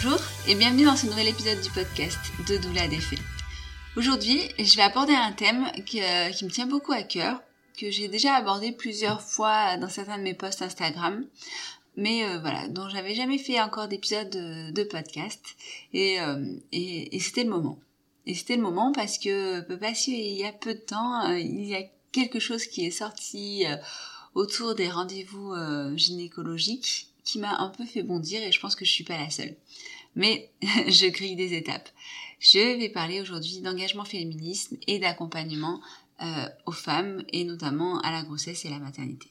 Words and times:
Bonjour 0.00 0.20
et 0.46 0.54
bienvenue 0.54 0.84
dans 0.84 0.94
ce 0.94 1.06
nouvel 1.06 1.26
épisode 1.26 1.60
du 1.60 1.70
podcast 1.70 2.18
de 2.48 2.56
Doula 2.58 2.86
des 2.86 3.00
Aujourd'hui, 3.96 4.40
je 4.56 4.76
vais 4.76 4.82
aborder 4.82 5.12
un 5.12 5.32
thème 5.32 5.66
qui, 5.86 5.98
me 5.98 6.50
tient 6.50 6.66
beaucoup 6.68 6.92
à 6.92 7.02
cœur, 7.02 7.42
que 7.76 7.90
j'ai 7.90 8.06
déjà 8.06 8.34
abordé 8.34 8.70
plusieurs 8.70 9.20
fois 9.20 9.76
dans 9.76 9.88
certains 9.88 10.18
de 10.18 10.22
mes 10.22 10.34
posts 10.34 10.62
Instagram, 10.62 11.24
mais 11.96 12.24
euh, 12.24 12.38
voilà, 12.38 12.68
dont 12.68 12.88
j'avais 12.88 13.16
jamais 13.16 13.38
fait 13.38 13.60
encore 13.60 13.88
d'épisode 13.88 14.30
de, 14.30 14.84
podcast, 14.84 15.42
euh, 15.96 16.44
et, 16.70 17.18
c'était 17.18 17.42
le 17.42 17.50
moment. 17.50 17.80
Et 18.24 18.34
c'était 18.34 18.54
le 18.54 18.62
moment 18.62 18.92
parce 18.92 19.18
que 19.18 19.62
parce 19.78 20.02
qu'il 20.02 20.14
y 20.14 20.44
a 20.44 20.52
peu 20.52 20.74
de 20.74 20.80
temps, 20.80 21.28
euh, 21.28 21.40
il 21.40 21.64
y 21.64 21.74
a 21.74 21.82
quelque 22.12 22.38
chose 22.38 22.66
qui 22.66 22.86
est 22.86 22.92
sorti 22.92 23.64
autour 24.36 24.76
des 24.76 24.90
rendez-vous 24.90 25.56
gynécologiques 25.96 27.08
qui 27.28 27.38
m'a 27.38 27.58
un 27.58 27.68
peu 27.68 27.84
fait 27.84 28.02
bondir 28.02 28.42
et 28.42 28.52
je 28.52 28.58
pense 28.58 28.74
que 28.74 28.86
je 28.86 28.90
suis 28.90 29.04
pas 29.04 29.18
la 29.18 29.28
seule. 29.28 29.54
Mais 30.16 30.50
je 30.62 31.08
grille 31.08 31.36
des 31.36 31.52
étapes. 31.52 31.90
Je 32.40 32.78
vais 32.78 32.88
parler 32.88 33.20
aujourd'hui 33.20 33.60
d'engagement 33.60 34.06
féminisme 34.06 34.78
et 34.86 34.98
d'accompagnement 34.98 35.82
euh, 36.22 36.48
aux 36.64 36.72
femmes 36.72 37.22
et 37.34 37.44
notamment 37.44 38.00
à 38.00 38.12
la 38.12 38.22
grossesse 38.22 38.64
et 38.64 38.70
la 38.70 38.78
maternité. 38.78 39.30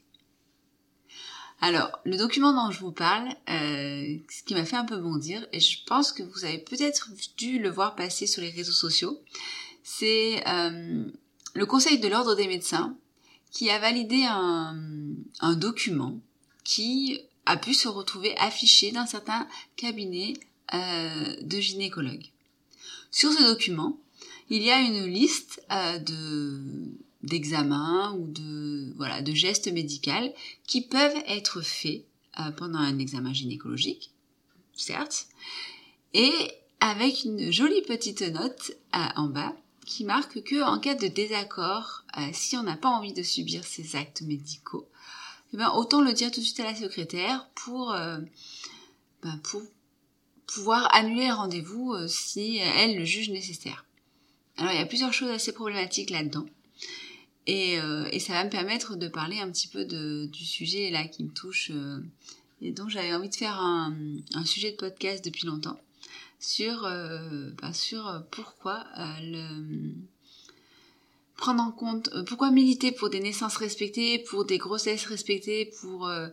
Alors, 1.60 2.00
le 2.06 2.18
document 2.18 2.54
dont 2.54 2.70
je 2.70 2.80
vous 2.82 2.92
parle, 2.92 3.30
euh, 3.50 4.18
ce 4.30 4.44
qui 4.44 4.54
m'a 4.54 4.66
fait 4.66 4.76
un 4.76 4.86
peu 4.86 4.98
bondir, 4.98 5.48
et 5.52 5.60
je 5.60 5.84
pense 5.88 6.12
que 6.12 6.22
vous 6.22 6.46
avez 6.46 6.60
peut-être 6.60 7.10
dû 7.36 7.58
le 7.58 7.72
voir 7.72 7.96
passer 7.96 8.28
sur 8.28 8.44
les 8.44 8.52
réseaux 8.52 8.74
sociaux, 8.74 9.20
c'est 9.82 10.48
euh, 10.48 11.06
le 11.56 11.66
Conseil 11.66 11.98
de 11.98 12.08
l'ordre 12.08 12.36
des 12.36 12.46
médecins 12.46 12.96
qui 13.50 13.72
a 13.72 13.80
validé 13.80 14.24
un, 14.26 14.78
un 15.40 15.56
document 15.56 16.20
qui 16.64 17.22
a 17.48 17.56
pu 17.56 17.74
se 17.74 17.88
retrouver 17.88 18.38
affiché 18.38 18.92
dans 18.92 19.06
certains 19.06 19.48
cabinets 19.78 20.34
euh, 20.74 21.36
de 21.42 21.60
gynécologues. 21.60 22.30
Sur 23.10 23.32
ce 23.32 23.42
document, 23.44 23.98
il 24.50 24.62
y 24.62 24.70
a 24.70 24.80
une 24.80 25.06
liste 25.06 25.64
euh, 25.72 25.98
de 25.98 26.62
d'examens 27.24 28.14
ou 28.14 28.28
de 28.28 28.94
voilà 28.96 29.22
de 29.22 29.34
gestes 29.34 29.72
médicaux 29.72 30.34
qui 30.68 30.82
peuvent 30.82 31.18
être 31.28 31.62
faits 31.62 32.04
euh, 32.40 32.52
pendant 32.52 32.80
un 32.80 33.00
examen 33.00 33.34
gynécologique, 33.34 34.12
certes, 34.76 35.28
et 36.14 36.34
avec 36.80 37.24
une 37.24 37.52
jolie 37.52 37.82
petite 37.82 38.22
note 38.22 38.72
en 38.94 39.28
bas 39.28 39.56
qui 39.86 40.04
marque 40.04 40.44
que 40.44 40.62
en 40.62 40.80
cas 40.80 40.96
de 40.96 41.08
désaccord, 41.08 42.04
si 42.34 42.56
on 42.56 42.64
n'a 42.64 42.78
pas 42.78 42.90
envie 42.90 43.14
de 43.14 43.24
subir 43.24 43.64
ces 43.64 43.96
actes 43.96 44.22
médicaux, 44.22 44.88
eh 45.54 45.58
ben, 45.58 45.72
autant 45.72 46.02
le 46.02 46.14
dire 46.14 46.32
tout 46.32 46.40
de 46.40 46.46
suite 46.46 46.60
à 46.60 46.66
la 46.66 46.76
secrétaire 46.76 47.50
pour, 47.56 47.94
euh, 47.94 48.20
ben, 49.22 49.40
pour 49.44 49.62
pouvoir 50.46 50.94
annuler 50.94 51.28
le 51.28 51.34
rendez-vous 51.34 51.94
euh, 51.94 52.08
si 52.08 52.58
elle 52.58 52.98
le 52.98 53.06
juge 53.06 53.30
nécessaire. 53.30 53.86
Alors 54.58 54.72
il 54.74 54.78
y 54.78 54.82
a 54.82 54.86
plusieurs 54.86 55.14
choses 55.14 55.30
assez 55.30 55.54
problématiques 55.54 56.10
là-dedans. 56.10 56.46
Et, 57.46 57.80
euh, 57.80 58.10
et, 58.12 58.20
ça 58.20 58.34
va 58.34 58.44
me 58.44 58.50
permettre 58.50 58.98
de 58.98 59.08
parler 59.08 59.40
un 59.40 59.50
petit 59.50 59.70
peu 59.70 59.86
de, 59.86 60.26
du 60.26 60.44
sujet 60.44 60.90
là 60.90 61.08
qui 61.08 61.24
me 61.24 61.32
touche 61.32 61.72
et 62.62 62.72
dont 62.72 62.90
j'avais 62.90 63.14
envie 63.14 63.30
de 63.30 63.36
faire 63.36 63.58
un, 63.62 63.96
un, 64.34 64.44
sujet 64.44 64.72
de 64.72 64.76
podcast 64.76 65.24
depuis 65.24 65.48
longtemps 65.48 65.80
sur, 66.40 66.82
ben, 66.82 67.72
sur 67.72 68.22
pourquoi 68.32 68.86
le 69.22 69.96
prendre 71.38 71.62
en 71.64 71.72
compte, 71.72 72.10
euh, 72.14 72.24
pourquoi 72.24 72.52
militer 72.52 72.92
pour 72.92 73.10
des 73.10 73.20
naissances 73.20 73.58
respectées, 73.58 74.20
pour 74.20 74.44
des 74.44 74.58
grossesses 74.58 75.06
respectées, 75.06 75.72
pour 75.80 76.08
euh, 76.08 76.28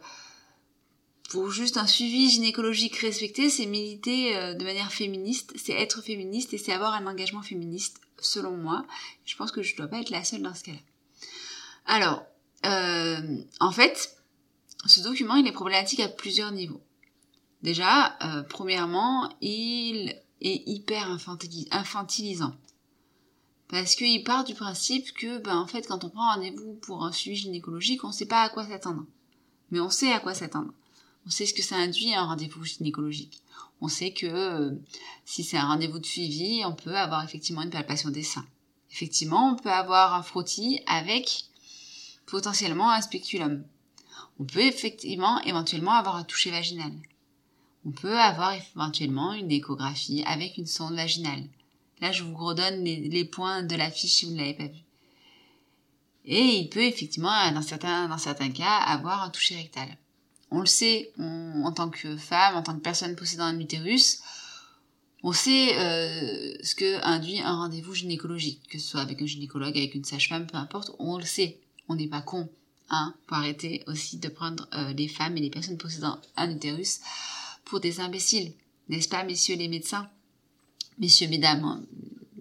pour 1.30 1.50
juste 1.50 1.76
un 1.76 1.86
suivi 1.86 2.28
gynécologique 2.30 2.96
respecté, 2.96 3.48
c'est 3.48 3.66
militer 3.66 4.36
euh, 4.36 4.54
de 4.54 4.64
manière 4.64 4.92
féministe, 4.92 5.52
c'est 5.56 5.72
être 5.72 6.02
féministe 6.02 6.54
et 6.54 6.58
c'est 6.58 6.72
avoir 6.72 6.94
un 6.94 7.06
engagement 7.06 7.42
féministe, 7.42 8.00
selon 8.18 8.56
moi. 8.56 8.86
Je 9.24 9.36
pense 9.36 9.52
que 9.52 9.62
je 9.62 9.76
dois 9.76 9.88
pas 9.88 10.00
être 10.00 10.10
la 10.10 10.24
seule 10.24 10.42
dans 10.42 10.54
ce 10.54 10.64
cas-là. 10.64 10.78
Alors, 11.86 12.24
en 13.60 13.72
fait, 13.72 14.16
ce 14.86 15.02
document, 15.02 15.36
il 15.36 15.46
est 15.46 15.52
problématique 15.52 16.00
à 16.00 16.08
plusieurs 16.08 16.50
niveaux. 16.50 16.80
Déjà, 17.62 18.16
premièrement, 18.48 19.30
il 19.42 20.14
est 20.40 20.62
hyper 20.66 21.10
infantilisant. 21.10 22.54
Parce 23.74 23.96
qu'il 23.96 24.22
part 24.22 24.44
du 24.44 24.54
principe 24.54 25.12
que, 25.14 25.38
ben, 25.38 25.56
en 25.56 25.66
fait, 25.66 25.88
quand 25.88 26.04
on 26.04 26.08
prend 26.08 26.34
rendez-vous 26.34 26.74
pour 26.74 27.04
un 27.04 27.10
suivi 27.10 27.34
gynécologique, 27.34 28.04
on 28.04 28.08
ne 28.10 28.12
sait 28.12 28.24
pas 28.24 28.42
à 28.42 28.48
quoi 28.48 28.64
s'attendre. 28.64 29.04
Mais 29.72 29.80
on 29.80 29.90
sait 29.90 30.12
à 30.12 30.20
quoi 30.20 30.32
s'attendre. 30.32 30.72
On 31.26 31.30
sait 31.30 31.44
ce 31.44 31.54
que 31.54 31.60
ça 31.60 31.74
induit 31.74 32.14
un 32.14 32.24
rendez-vous 32.24 32.64
gynécologique. 32.64 33.42
On 33.80 33.88
sait 33.88 34.12
que 34.12 34.26
euh, 34.26 34.70
si 35.24 35.42
c'est 35.42 35.56
un 35.56 35.66
rendez-vous 35.66 35.98
de 35.98 36.06
suivi, 36.06 36.62
on 36.64 36.72
peut 36.72 36.96
avoir 36.96 37.24
effectivement 37.24 37.62
une 37.62 37.70
palpation 37.70 38.10
des 38.10 38.22
seins. 38.22 38.46
Effectivement, 38.92 39.50
on 39.50 39.56
peut 39.56 39.72
avoir 39.72 40.14
un 40.14 40.22
frottis 40.22 40.80
avec 40.86 41.46
potentiellement 42.26 42.92
un 42.92 43.00
spéculum. 43.00 43.64
On 44.38 44.44
peut 44.44 44.60
effectivement 44.60 45.40
éventuellement 45.40 45.94
avoir 45.94 46.14
un 46.14 46.22
toucher 46.22 46.52
vaginal. 46.52 46.92
On 47.84 47.90
peut 47.90 48.20
avoir 48.20 48.52
éventuellement 48.52 49.32
une 49.32 49.50
échographie 49.50 50.22
avec 50.28 50.58
une 50.58 50.66
sonde 50.66 50.94
vaginale. 50.94 51.48
Là, 52.00 52.12
je 52.12 52.22
vous 52.22 52.36
redonne 52.36 52.84
les, 52.84 53.24
points 53.24 53.62
de 53.62 53.76
la 53.76 53.90
fiche 53.90 54.14
si 54.14 54.26
vous 54.26 54.32
ne 54.32 54.38
l'avez 54.38 54.54
pas 54.54 54.66
vu. 54.66 54.80
Et 56.26 56.40
il 56.40 56.68
peut 56.68 56.84
effectivement, 56.84 57.50
dans 57.52 57.62
certains, 57.62 58.08
dans 58.08 58.18
certains 58.18 58.50
cas, 58.50 58.76
avoir 58.78 59.22
un 59.22 59.30
toucher 59.30 59.56
rectal. 59.56 59.88
On 60.50 60.60
le 60.60 60.66
sait, 60.66 61.12
en 61.18 61.72
tant 61.72 61.90
que 61.90 62.16
femme, 62.16 62.56
en 62.56 62.62
tant 62.62 62.74
que 62.74 62.80
personne 62.82 63.16
possédant 63.16 63.44
un 63.44 63.58
utérus, 63.58 64.22
on 65.22 65.32
sait 65.32 65.78
euh, 65.78 66.54
ce 66.62 66.74
que 66.74 67.02
induit 67.02 67.40
un 67.40 67.56
rendez-vous 67.56 67.94
gynécologique, 67.94 68.68
que 68.68 68.78
ce 68.78 68.86
soit 68.86 69.00
avec 69.00 69.22
un 69.22 69.26
gynécologue, 69.26 69.76
avec 69.76 69.94
une 69.94 70.04
sage-femme, 70.04 70.46
peu 70.46 70.58
importe, 70.58 70.92
on 70.98 71.16
le 71.16 71.24
sait. 71.24 71.60
On 71.88 71.96
n'est 71.96 72.08
pas 72.08 72.20
con, 72.20 72.50
hein, 72.90 73.14
pour 73.26 73.38
arrêter 73.38 73.82
aussi 73.86 74.18
de 74.18 74.28
prendre 74.28 74.68
euh, 74.74 74.92
les 74.92 75.08
femmes 75.08 75.36
et 75.38 75.40
les 75.40 75.50
personnes 75.50 75.78
possédant 75.78 76.20
un 76.36 76.50
utérus 76.50 77.00
pour 77.64 77.80
des 77.80 78.00
imbéciles, 78.00 78.52
n'est-ce 78.90 79.08
pas, 79.08 79.24
messieurs 79.24 79.56
les 79.56 79.68
médecins? 79.68 80.10
Messieurs, 80.98 81.28
mesdames, 81.28 81.64
hein, 81.64 81.82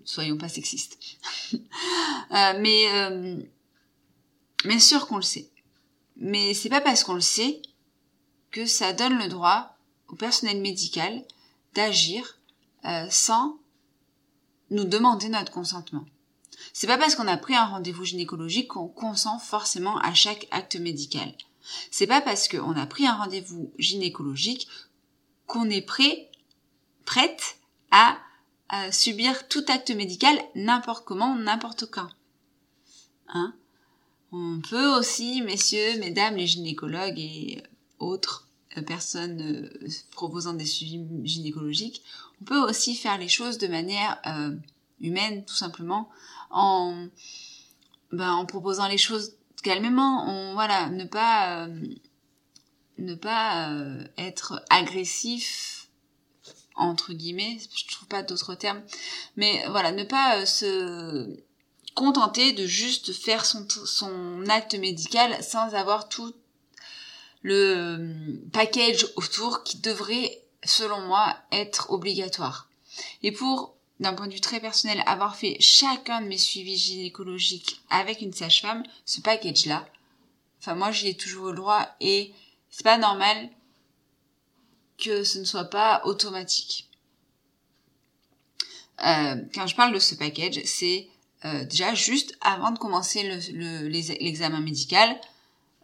soyons 0.06 0.38
pas 0.38 0.50
sexistes. 0.50 0.98
euh, 1.54 1.58
mais 2.60 2.88
euh, 2.94 3.38
bien 4.66 4.80
sûr 4.80 5.08
qu'on 5.08 5.18
le 5.18 5.24
sait. 5.24 5.50
Mais 6.18 6.54
c'est 6.54 6.70
pas 6.70 6.82
parce 6.82 7.04
qu'on 7.04 7.16
le 7.16 7.22
sait 7.22 7.62
que 8.52 8.66
ça 8.66 8.94
donne 8.94 9.18
le 9.18 9.28
droit 9.28 9.76
au 10.08 10.16
personnel 10.16 10.62
médical 10.62 11.24
d'agir 11.74 12.38
euh, 12.86 13.08
sans 13.10 13.58
nous 14.70 14.84
demander 14.84 15.30
notre 15.30 15.52
consentement. 15.52 16.06
C'est 16.72 16.88
pas 16.88 16.98
parce 16.98 17.16
qu'on 17.16 17.28
a 17.28 17.38
pris 17.38 17.56
un 17.56 17.66
rendez-vous 17.66 18.06
gynécologique 18.06 18.70
qu'on 18.70 18.88
consent 18.88 19.40
forcément 19.40 19.98
à 20.00 20.14
chaque 20.14 20.48
acte 20.52 20.76
médical. 20.76 21.34
C'est 21.92 22.08
pas 22.08 22.22
parce 22.22 22.48
qu'on 22.48 22.76
a 22.76 22.86
pris 22.86 23.08
un 23.08 23.16
rendez-vous 23.16 23.72
gynécologique 23.78 24.68
qu'on 25.48 25.70
est 25.70 25.82
prêt, 25.82 26.30
prête 27.06 27.58
à, 27.92 28.18
subir 28.92 29.48
tout 29.48 29.63
acte 29.68 29.92
médical 29.92 30.36
n'importe 30.56 31.06
comment, 31.06 31.36
n'importe 31.36 31.86
quand. 31.86 32.10
Hein? 33.27 33.54
On 34.31 34.62
peut 34.68 34.88
aussi, 34.98 35.44
messieurs, 35.44 36.00
mesdames, 36.00 36.36
les 36.36 36.48
gynécologues 36.48 37.19
et 37.19 37.62
autres 38.00 38.48
euh, 38.77 38.81
personnes 38.81 39.42
euh, 39.42 39.88
proposant 40.12 40.54
des 40.54 40.65
suivis 40.65 41.06
gynécologiques, 41.24 42.01
on 42.42 42.45
peut 42.45 42.60
aussi 42.60 42.95
faire 42.95 43.19
les 43.19 43.27
choses 43.27 43.60
de 43.60 43.68
manière 43.68 44.19
euh, 44.25 44.56
humaine, 45.00 45.45
tout 45.45 45.54
simplement, 45.54 46.10
en, 46.50 47.07
ben, 48.12 48.31
en 48.31 48.45
proposant 48.48 48.88
les 48.88 48.98
choses 48.98 49.33
calmement, 49.62 50.27
on, 50.27 50.54
voilà, 50.54 50.89
ne 50.89 51.06
pas 51.06 51.68
ne 52.98 53.15
pas 53.15 53.71
être 54.18 54.63
agressif 54.69 55.83
entre 56.75 57.14
guillemets, 57.14 57.58
je 57.75 57.94
trouve 57.94 58.08
pas 58.08 58.24
d'autres 58.24 58.56
termes, 58.56 58.81
mais 59.36 59.64
voilà, 59.70 59.92
ne 59.92 60.04
pas 60.04 60.38
euh, 60.38 60.46
se 60.46 61.38
contenter 61.96 62.54
de 62.54 62.66
juste 62.66 63.14
faire 63.14 63.46
son, 63.46 63.68
son 63.70 64.48
acte 64.50 64.75
médical 64.75 65.44
sans 65.44 65.75
avoir 65.75 66.10
tout 66.10 66.34
le 67.44 67.75
euh, 67.78 68.14
package 68.52 69.06
autour 69.16 69.64
qui 69.64 69.78
devrait, 69.78 70.42
selon 70.64 71.02
moi, 71.02 71.38
être 71.52 71.92
obligatoire. 71.92 72.70
Et 73.22 73.31
pour, 73.31 73.75
d'un 74.00 74.14
point 74.14 74.28
de 74.28 74.34
vue 74.34 74.42
très 74.42 74.60
personnel, 74.60 75.04
avoir 75.06 75.36
fait 75.36 75.58
chacun 75.60 76.22
de 76.22 76.28
mes 76.28 76.38
suivis 76.38 76.78
gynécologiques 76.78 77.81
avec 77.90 78.22
une 78.22 78.34
sage-femme, 78.34 78.84
ce 79.06 79.22
package-là, 79.22 79.88
enfin 80.60 80.75
moi 80.75 80.92
j'y 80.92 81.10
ai 81.10 81.18
toujours 81.18 81.48
le 81.48 81.56
droit 81.56 81.88
et 82.00 82.34
c'est 82.70 82.84
pas 82.84 82.98
normal 82.98 83.50
que 85.04 85.24
ce 85.24 85.40
ne 85.40 85.44
soit 85.44 85.66
pas 85.66 86.02
automatique. 86.06 86.90
Euh, 89.06 89.36
quand 89.54 89.68
je 89.68 89.76
parle 89.76 89.94
de 89.94 90.00
ce 90.00 90.16
package, 90.16 90.62
c'est 90.66 91.08
euh, 91.46 91.66
déjà 91.66 91.94
juste 91.94 92.38
avant 92.42 92.72
de 92.72 92.80
commencer 92.80 93.24
l'examen 94.20 94.62
médical, 94.62 95.20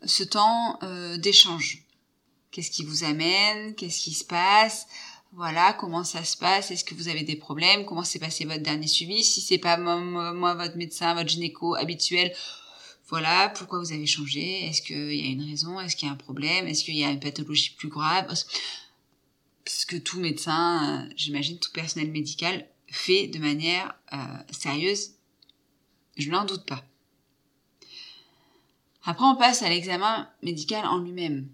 ce 0.06 0.24
temps 0.24 0.80
euh, 0.83 1.18
d'échange. 1.18 1.83
Qu'est-ce 2.51 2.71
qui 2.71 2.83
vous 2.83 3.04
amène? 3.04 3.75
Qu'est-ce 3.75 4.01
qui 4.01 4.13
se 4.13 4.24
passe? 4.24 4.88
Voilà, 5.33 5.74
comment 5.74 6.04
ça 6.04 6.24
se 6.24 6.38
passe? 6.38 6.72
Est-ce 6.72 6.83
que 6.83 6.95
vous 6.95 7.10
avez 7.10 7.24
des 7.24 7.36
problèmes? 7.36 7.86
Comment 7.86 8.04
s'est 8.04 8.19
passé 8.19 8.45
votre 8.45 8.63
dernier 8.63 8.88
suivi? 8.88 9.24
Si 9.24 9.42
c'est 9.42 9.60
pas 9.60 9.77
moi, 9.77 10.56
votre 10.56 10.77
médecin, 10.77 11.13
votre 11.13 11.30
gynéco 11.30 11.75
habituel, 11.75 12.33
voilà, 13.10 13.50
pourquoi 13.50 13.80
vous 13.80 13.92
avez 13.92 14.07
changé? 14.07 14.65
Est-ce 14.65 14.81
qu'il 14.81 15.13
y 15.13 15.27
a 15.27 15.31
une 15.31 15.44
raison? 15.44 15.80
Est-ce 15.80 15.95
qu'il 15.95 16.07
y 16.07 16.12
a 16.12 16.13
un 16.13 16.18
problème? 16.18 16.68
Est-ce 16.68 16.83
qu'il 16.83 16.95
y 16.95 17.04
a 17.04 17.10
une 17.10 17.19
pathologie 17.19 17.75
plus 17.77 17.89
grave? 17.89 18.33
Parce 19.69 19.86
que 19.86 19.98
tout 19.98 20.19
médecin, 20.19 21.04
euh, 21.06 21.13
j'imagine 21.16 21.60
tout 21.60 21.71
personnel 21.71 22.10
médical, 22.10 22.68
fait 22.88 23.27
de 23.27 23.38
manière 23.38 23.94
euh, 24.13 24.18
sérieuse. 24.50 25.12
Je 26.18 26.31
n'en 26.31 26.44
doute 26.44 26.66
pas. 26.66 26.83
Après, 29.04 29.25
on 29.25 29.36
passe 29.36 29.62
à 29.62 29.69
l'examen 29.69 30.27
médical 30.42 30.88
en 30.88 30.98
lui-même. 30.98 31.48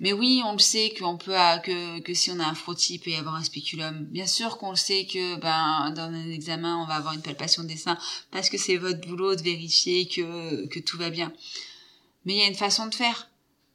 Mais 0.00 0.12
oui, 0.12 0.42
on 0.44 0.52
le 0.52 0.58
sait 0.58 0.92
qu'on 0.98 1.16
peut 1.16 1.34
que, 1.64 2.12
si 2.12 2.30
on 2.30 2.40
a 2.40 2.44
un 2.44 2.54
frottis, 2.54 2.96
il 2.96 2.98
peut 2.98 3.10
y 3.10 3.16
avoir 3.16 3.36
un 3.36 3.42
spéculum. 3.42 4.04
Bien 4.04 4.26
sûr 4.26 4.58
qu'on 4.58 4.70
le 4.70 4.76
sait 4.76 5.06
que 5.06 5.36
ben 5.36 5.92
dans 5.92 6.12
un 6.12 6.30
examen, 6.30 6.76
on 6.76 6.86
va 6.86 6.96
avoir 6.96 7.14
une 7.14 7.22
palpation 7.22 7.64
des 7.64 7.76
seins 7.76 7.98
parce 8.30 8.50
que 8.50 8.58
c'est 8.58 8.76
votre 8.76 9.00
boulot 9.00 9.34
de 9.34 9.42
vérifier 9.42 10.06
que 10.06 10.78
tout 10.80 10.98
va 10.98 11.08
bien. 11.08 11.32
Mais 12.26 12.34
il 12.34 12.38
y 12.38 12.42
a 12.42 12.48
une 12.48 12.54
façon 12.54 12.86
de 12.86 12.94
faire. 12.94 13.29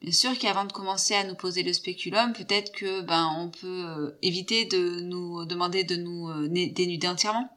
Bien 0.05 0.13
sûr 0.13 0.37
qu'avant 0.37 0.65
de 0.65 0.71
commencer 0.71 1.15
à 1.15 1.23
nous 1.23 1.33
poser 1.33 1.63
le 1.63 1.73
spéculum, 1.73 2.31
peut-être 2.33 2.71
que 2.71 3.01
ben 3.01 3.27
on 3.39 3.49
peut 3.49 3.85
euh, 3.87 4.11
éviter 4.21 4.65
de 4.65 4.99
nous 4.99 5.45
demander 5.45 5.83
de 5.83 5.95
nous 5.95 6.29
euh, 6.29 6.47
dénuder 6.47 7.07
entièrement. 7.07 7.49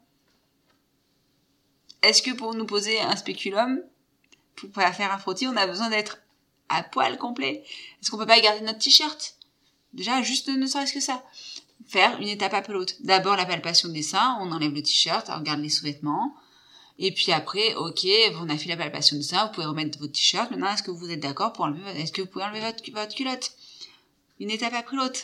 Est-ce 2.00 2.22
que 2.22 2.30
pour 2.30 2.54
nous 2.54 2.64
poser 2.64 3.00
un 3.00 3.16
spéculum, 3.16 3.82
pour 4.56 4.70
faire 4.72 5.12
un 5.12 5.18
frottis, 5.18 5.46
on 5.46 5.58
a 5.58 5.66
besoin 5.66 5.90
d'être 5.90 6.20
à 6.70 6.82
poil 6.82 7.18
complet? 7.18 7.64
Est-ce 8.00 8.10
qu'on 8.10 8.16
peut 8.16 8.24
pas 8.24 8.40
garder 8.40 8.64
notre 8.64 8.78
t-shirt? 8.78 9.36
Déjà, 9.92 10.22
juste 10.22 10.48
ne 10.48 10.66
serait-ce 10.66 10.94
que 10.94 11.00
ça. 11.00 11.22
Faire 11.86 12.18
une 12.18 12.28
étape 12.28 12.54
après 12.54 12.72
l'autre. 12.72 12.94
D'abord 13.00 13.36
la 13.36 13.44
palpation 13.44 13.90
des 13.90 14.02
seins, 14.02 14.38
on 14.40 14.52
enlève 14.52 14.72
le 14.72 14.82
t-shirt, 14.82 15.28
on 15.28 15.36
regarde 15.36 15.60
les 15.60 15.68
sous-vêtements. 15.68 16.34
Et 16.98 17.12
puis 17.12 17.30
après, 17.32 17.74
ok, 17.74 18.06
on 18.40 18.48
a 18.48 18.58
fait 18.58 18.68
la 18.68 18.76
palpation 18.76 19.16
des 19.16 19.22
seins, 19.22 19.46
vous 19.46 19.52
pouvez 19.52 19.66
remettre 19.66 19.98
votre 19.98 20.12
t-shirt. 20.12 20.50
Maintenant, 20.50 20.72
est-ce 20.72 20.82
que 20.82 20.90
vous 20.90 21.10
êtes 21.10 21.20
d'accord 21.20 21.52
pour 21.52 21.64
enlever, 21.64 21.88
est-ce 22.00 22.12
que 22.12 22.22
vous 22.22 22.28
pouvez 22.28 22.44
enlever 22.44 22.60
votre, 22.60 22.82
votre 22.92 23.14
culotte? 23.14 23.52
Une 24.40 24.50
étape 24.50 24.74
après 24.74 24.96
l'autre. 24.96 25.20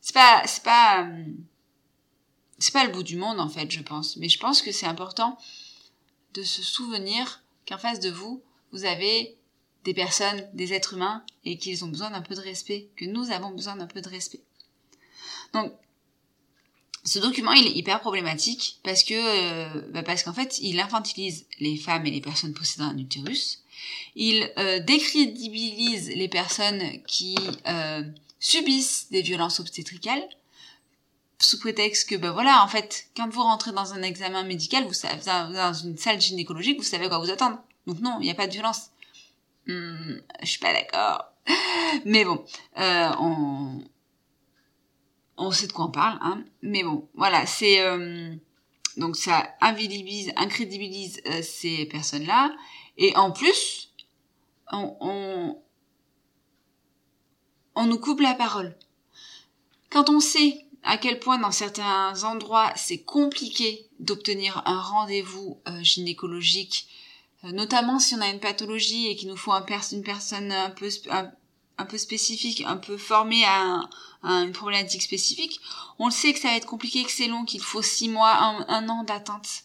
C'est 0.00 0.14
pas, 0.14 0.42
c'est 0.46 0.62
pas, 0.62 1.08
c'est 2.58 2.72
pas 2.72 2.84
le 2.84 2.92
bout 2.92 3.02
du 3.02 3.16
monde 3.16 3.40
en 3.40 3.48
fait, 3.48 3.70
je 3.70 3.80
pense. 3.80 4.16
Mais 4.16 4.28
je 4.28 4.38
pense 4.38 4.60
que 4.60 4.70
c'est 4.70 4.86
important 4.86 5.38
de 6.34 6.42
se 6.42 6.62
souvenir 6.62 7.42
qu'en 7.66 7.78
face 7.78 8.00
de 8.00 8.10
vous, 8.10 8.42
vous 8.72 8.84
avez 8.84 9.36
des 9.84 9.94
personnes, 9.94 10.48
des 10.52 10.72
êtres 10.72 10.94
humains, 10.94 11.24
et 11.44 11.56
qu'ils 11.58 11.84
ont 11.84 11.88
besoin 11.88 12.10
d'un 12.10 12.22
peu 12.22 12.34
de 12.34 12.40
respect, 12.40 12.88
que 12.96 13.04
nous 13.04 13.30
avons 13.30 13.50
besoin 13.50 13.76
d'un 13.76 13.86
peu 13.86 14.00
de 14.00 14.08
respect. 14.08 14.40
Donc, 15.52 15.72
ce 17.04 17.18
document, 17.18 17.52
il 17.52 17.66
est 17.66 17.76
hyper 17.76 18.00
problématique 18.00 18.78
parce 18.82 19.02
que, 19.02 19.14
euh, 19.14 19.82
bah, 19.92 20.02
parce 20.02 20.22
qu'en 20.22 20.32
fait, 20.32 20.58
il 20.60 20.80
infantilise 20.80 21.46
les 21.60 21.76
femmes 21.76 22.06
et 22.06 22.10
les 22.10 22.20
personnes 22.20 22.54
possédant 22.54 22.86
un 22.86 22.98
utérus. 22.98 23.62
Il 24.16 24.50
euh, 24.58 24.80
décrédibilise 24.80 26.08
les 26.10 26.28
personnes 26.28 27.02
qui 27.06 27.36
euh, 27.66 28.02
subissent 28.40 29.08
des 29.10 29.22
violences 29.22 29.60
obstétricales 29.60 30.26
sous 31.40 31.58
prétexte 31.58 32.08
que, 32.08 32.14
ben 32.14 32.30
voilà, 32.30 32.64
en 32.64 32.68
fait, 32.68 33.08
quand 33.16 33.28
vous 33.28 33.42
rentrez 33.42 33.72
dans 33.72 33.92
un 33.92 34.02
examen 34.02 34.44
médical, 34.44 34.84
vous 34.84 34.94
savez, 34.94 35.20
dans 35.24 35.74
une 35.74 35.98
salle 35.98 36.20
gynécologique, 36.20 36.78
vous 36.78 36.84
savez 36.84 37.08
quoi 37.08 37.18
vous 37.18 37.30
attendre. 37.30 37.58
Donc 37.86 38.00
non, 38.00 38.16
il 38.20 38.24
n'y 38.24 38.30
a 38.30 38.34
pas 38.34 38.46
de 38.46 38.52
violence. 38.52 38.90
Hmm, 39.66 40.16
je 40.40 40.46
suis 40.46 40.60
pas 40.60 40.72
d'accord. 40.72 41.24
Mais 42.06 42.24
bon, 42.24 42.44
euh, 42.78 43.10
on, 43.20 43.82
on 45.36 45.50
sait 45.50 45.66
de 45.66 45.72
quoi 45.72 45.86
on 45.86 45.90
parle, 45.90 46.18
hein. 46.22 46.44
Mais 46.62 46.82
bon, 46.82 47.08
voilà, 47.14 47.46
c'est 47.46 47.80
euh, 47.80 48.34
donc 48.96 49.16
ça 49.16 49.54
invisibilise, 49.60 50.32
incrédibilise 50.36 51.20
euh, 51.26 51.42
ces 51.42 51.86
personnes-là, 51.86 52.54
et 52.96 53.16
en 53.16 53.32
plus, 53.32 53.92
on, 54.70 55.58
on, 57.74 57.86
nous 57.86 57.98
coupe 57.98 58.20
la 58.20 58.34
parole. 58.34 58.76
Quand 59.90 60.10
on 60.10 60.20
sait 60.20 60.66
à 60.82 60.96
quel 60.98 61.18
point 61.18 61.38
dans 61.38 61.50
certains 61.50 62.24
endroits 62.24 62.72
c'est 62.76 63.02
compliqué 63.02 63.86
d'obtenir 64.00 64.62
un 64.66 64.80
rendez-vous 64.80 65.60
gynécologique 65.82 66.88
euh, 67.44 67.52
notamment 67.52 67.98
si 67.98 68.14
on 68.14 68.20
a 68.20 68.28
une 68.28 68.40
pathologie 68.40 69.08
et 69.08 69.16
qu'il 69.16 69.28
nous 69.28 69.36
faut 69.36 69.52
un 69.52 69.64
une 69.92 70.02
personne 70.02 70.50
un 70.52 70.70
peu 70.70 70.88
un 71.10 71.30
peu 71.84 71.98
spécifique, 71.98 72.62
un 72.62 72.76
peu 72.76 72.96
formé 72.96 73.44
à, 73.44 73.82
une 74.22 74.52
problématique 74.52 75.02
spécifique, 75.02 75.60
on 75.98 76.06
le 76.06 76.12
sait 76.12 76.32
que 76.32 76.38
ça 76.38 76.48
va 76.48 76.56
être 76.56 76.66
compliqué, 76.66 77.04
que 77.04 77.10
c'est 77.10 77.26
long, 77.26 77.44
qu'il 77.44 77.60
faut 77.60 77.82
six 77.82 78.08
mois, 78.08 78.34
un, 78.68 78.88
an 78.88 79.04
d'attente. 79.04 79.64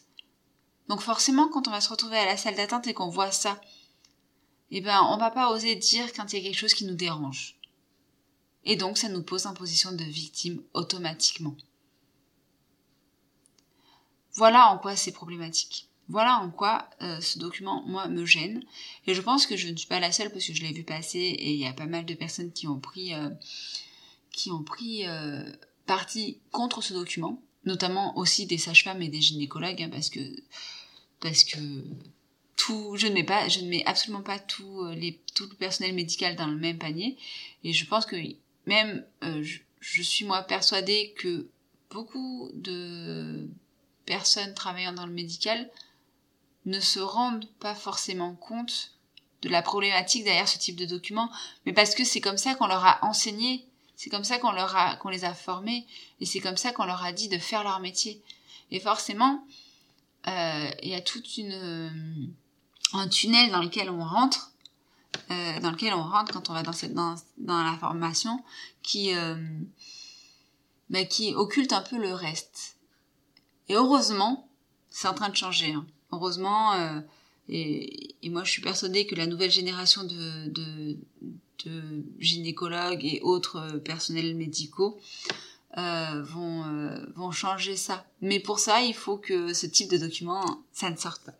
Donc 0.88 1.00
forcément, 1.00 1.48
quand 1.48 1.68
on 1.68 1.70
va 1.70 1.80
se 1.80 1.88
retrouver 1.88 2.18
à 2.18 2.26
la 2.26 2.36
salle 2.36 2.56
d'attente 2.56 2.86
et 2.86 2.94
qu'on 2.94 3.08
voit 3.08 3.30
ça, 3.30 3.60
eh 4.70 4.80
ben, 4.80 5.00
on 5.10 5.16
va 5.16 5.30
pas 5.30 5.50
oser 5.50 5.76
dire 5.76 6.12
quand 6.12 6.32
il 6.32 6.36
y 6.36 6.40
a 6.40 6.42
quelque 6.42 6.58
chose 6.58 6.74
qui 6.74 6.84
nous 6.84 6.94
dérange. 6.94 7.56
Et 8.64 8.76
donc, 8.76 8.98
ça 8.98 9.08
nous 9.08 9.22
pose 9.22 9.46
en 9.46 9.54
position 9.54 9.92
de 9.92 10.04
victime 10.04 10.62
automatiquement. 10.74 11.56
Voilà 14.34 14.68
en 14.68 14.78
quoi 14.78 14.96
c'est 14.96 15.12
problématique. 15.12 15.89
Voilà 16.10 16.40
en 16.40 16.50
quoi 16.50 16.90
euh, 17.02 17.20
ce 17.20 17.38
document, 17.38 17.84
moi, 17.86 18.08
me 18.08 18.26
gêne. 18.26 18.64
Et 19.06 19.14
je 19.14 19.20
pense 19.20 19.46
que 19.46 19.56
je 19.56 19.68
ne 19.68 19.76
suis 19.76 19.86
pas 19.86 20.00
la 20.00 20.10
seule 20.10 20.30
parce 20.32 20.44
que 20.44 20.52
je 20.52 20.62
l'ai 20.62 20.72
vu 20.72 20.82
passer 20.82 21.20
et 21.20 21.52
il 21.52 21.58
y 21.58 21.66
a 21.66 21.72
pas 21.72 21.86
mal 21.86 22.04
de 22.04 22.14
personnes 22.14 22.50
qui 22.50 22.66
ont 22.66 22.80
pris, 22.80 23.14
euh, 23.14 23.30
euh, 24.48 25.52
parti 25.86 26.38
contre 26.50 26.82
ce 26.82 26.94
document, 26.94 27.40
notamment 27.64 28.18
aussi 28.18 28.46
des 28.46 28.58
sages-femmes 28.58 29.02
et 29.02 29.08
des 29.08 29.20
gynécologues, 29.20 29.82
hein, 29.82 29.90
parce 29.90 30.10
que 31.44 31.84
tout, 32.56 32.96
je 32.96 33.06
ne 33.06 33.12
mets 33.12 33.22
pas, 33.22 33.48
je 33.48 33.60
ne 33.60 33.68
mets 33.68 33.86
absolument 33.86 34.22
pas 34.22 34.40
tout 34.40 34.82
le 34.82 35.54
personnel 35.60 35.94
médical 35.94 36.34
dans 36.34 36.48
le 36.48 36.56
même 36.56 36.78
panier. 36.78 37.16
Et 37.62 37.72
je 37.72 37.86
pense 37.86 38.04
que 38.04 38.16
même 38.66 39.04
je 39.22 40.02
suis 40.02 40.24
moi 40.24 40.42
persuadée 40.42 41.14
que 41.16 41.46
beaucoup 41.88 42.50
de 42.54 43.48
personnes 44.06 44.54
travaillant 44.54 44.92
dans 44.92 45.06
le 45.06 45.12
médical 45.12 45.70
ne 46.66 46.80
se 46.80 47.00
rendent 47.00 47.48
pas 47.58 47.74
forcément 47.74 48.34
compte 48.34 48.92
de 49.42 49.48
la 49.48 49.62
problématique 49.62 50.24
derrière 50.24 50.48
ce 50.48 50.58
type 50.58 50.76
de 50.76 50.84
document, 50.84 51.30
mais 51.64 51.72
parce 51.72 51.94
que 51.94 52.04
c'est 52.04 52.20
comme 52.20 52.36
ça 52.36 52.54
qu'on 52.54 52.66
leur 52.66 52.84
a 52.84 53.04
enseigné, 53.04 53.66
c'est 53.96 54.10
comme 54.10 54.24
ça 54.24 54.38
qu'on 54.38 54.52
leur 54.52 54.76
a, 54.76 54.96
qu'on 54.96 55.08
les 55.08 55.24
a 55.24 55.34
formés, 55.34 55.86
et 56.20 56.26
c'est 56.26 56.40
comme 56.40 56.56
ça 56.56 56.72
qu'on 56.72 56.84
leur 56.84 57.04
a 57.04 57.12
dit 57.12 57.28
de 57.28 57.38
faire 57.38 57.64
leur 57.64 57.80
métier. 57.80 58.22
Et 58.70 58.80
forcément, 58.80 59.44
euh, 60.26 60.70
il 60.82 60.90
y 60.90 60.94
a 60.94 61.02
euh, 61.38 61.90
un 62.92 63.08
tunnel 63.08 63.50
dans 63.50 63.62
lequel 63.62 63.90
on 63.90 64.04
rentre, 64.04 64.52
euh, 65.30 65.60
dans 65.60 65.70
lequel 65.70 65.94
on 65.94 66.02
rentre 66.02 66.32
quand 66.32 66.50
on 66.50 66.52
va 66.52 66.62
dans 66.62 66.72
cette 66.72 66.94
dans, 66.94 67.14
dans 67.38 67.62
la 67.62 67.76
formation, 67.78 68.42
qui 68.82 69.12
bah, 70.90 71.04
qui 71.04 71.34
occulte 71.34 71.72
un 71.72 71.82
peu 71.82 71.96
le 71.96 72.12
reste. 72.12 72.76
Et 73.68 73.74
heureusement, 73.74 74.48
c'est 74.90 75.08
en 75.08 75.14
train 75.14 75.28
de 75.28 75.36
changer. 75.36 75.72
Hein 75.72 75.86
heureusement. 76.12 76.72
Euh, 76.74 77.00
et, 77.48 78.14
moi, 78.24 78.44
je 78.44 78.50
suis 78.50 78.62
persuadée 78.62 79.06
que 79.06 79.14
la 79.14 79.26
nouvelle 79.26 79.50
génération 79.50 80.04
de, 80.04 80.48
de, 80.48 80.96
de 81.64 82.04
gynécologues 82.18 83.04
et 83.04 83.20
autres 83.22 83.56
euh, 83.56 83.78
personnels 83.78 84.36
médicaux 84.36 84.98
euh, 85.78 86.22
vont, 86.22 86.64
euh, 86.64 86.98
vont 87.14 87.30
changer 87.30 87.76
ça. 87.76 88.04
Mais 88.20 88.40
pour 88.40 88.58
ça, 88.58 88.82
il 88.82 88.94
faut 88.94 89.16
que 89.16 89.54
ce 89.54 89.66
type 89.66 89.88
de 89.88 89.98
document, 89.98 90.62
ça 90.72 90.90
ne 90.90 90.96
sorte 90.96 91.22
pas. 91.22 91.34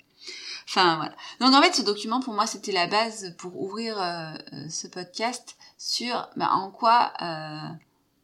Enfin 0.69 0.97
voilà. 0.97 1.17
Donc 1.41 1.53
en 1.53 1.61
fait, 1.61 1.75
ce 1.75 1.83
document 1.83 2.21
pour 2.21 2.35
moi, 2.35 2.47
c'était 2.47 2.71
la 2.71 2.87
base 2.87 3.35
pour 3.39 3.61
ouvrir 3.61 4.00
euh, 4.00 4.33
ce 4.69 4.87
podcast 4.87 5.57
sur 5.79 6.29
bah, 6.37 6.50
en 6.53 6.71
quoi 6.71 7.12
un 7.21 7.79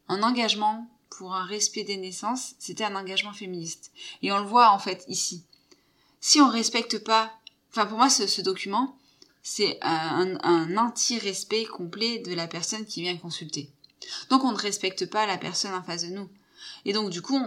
engagement 0.07 0.87
pour 1.09 1.33
un 1.33 1.43
respect 1.43 1.83
des 1.83 1.97
naissances, 1.97 2.53
c'était 2.57 2.85
un 2.85 2.95
engagement 2.95 3.33
féministe. 3.33 3.91
Et 4.21 4.31
on 4.31 4.37
le 4.37 4.45
voit 4.45 4.69
en 4.69 4.79
fait 4.79 5.03
ici 5.09 5.43
si 6.19 6.41
on 6.41 6.49
respecte 6.49 7.03
pas, 7.03 7.31
enfin 7.71 7.85
pour 7.85 7.97
moi 7.97 8.09
ce, 8.09 8.41
document, 8.41 8.97
c'est 9.43 9.77
un, 9.81 10.77
anti-respect 10.77 11.65
complet 11.65 12.19
de 12.19 12.33
la 12.33 12.47
personne 12.47 12.85
qui 12.85 13.01
vient 13.01 13.17
consulter. 13.17 13.69
Donc 14.29 14.43
on 14.43 14.51
ne 14.51 14.57
respecte 14.57 15.09
pas 15.09 15.25
la 15.25 15.37
personne 15.37 15.73
en 15.73 15.83
face 15.83 16.03
de 16.03 16.09
nous. 16.09 16.29
Et 16.85 16.93
donc 16.93 17.09
du 17.09 17.21
coup, 17.21 17.39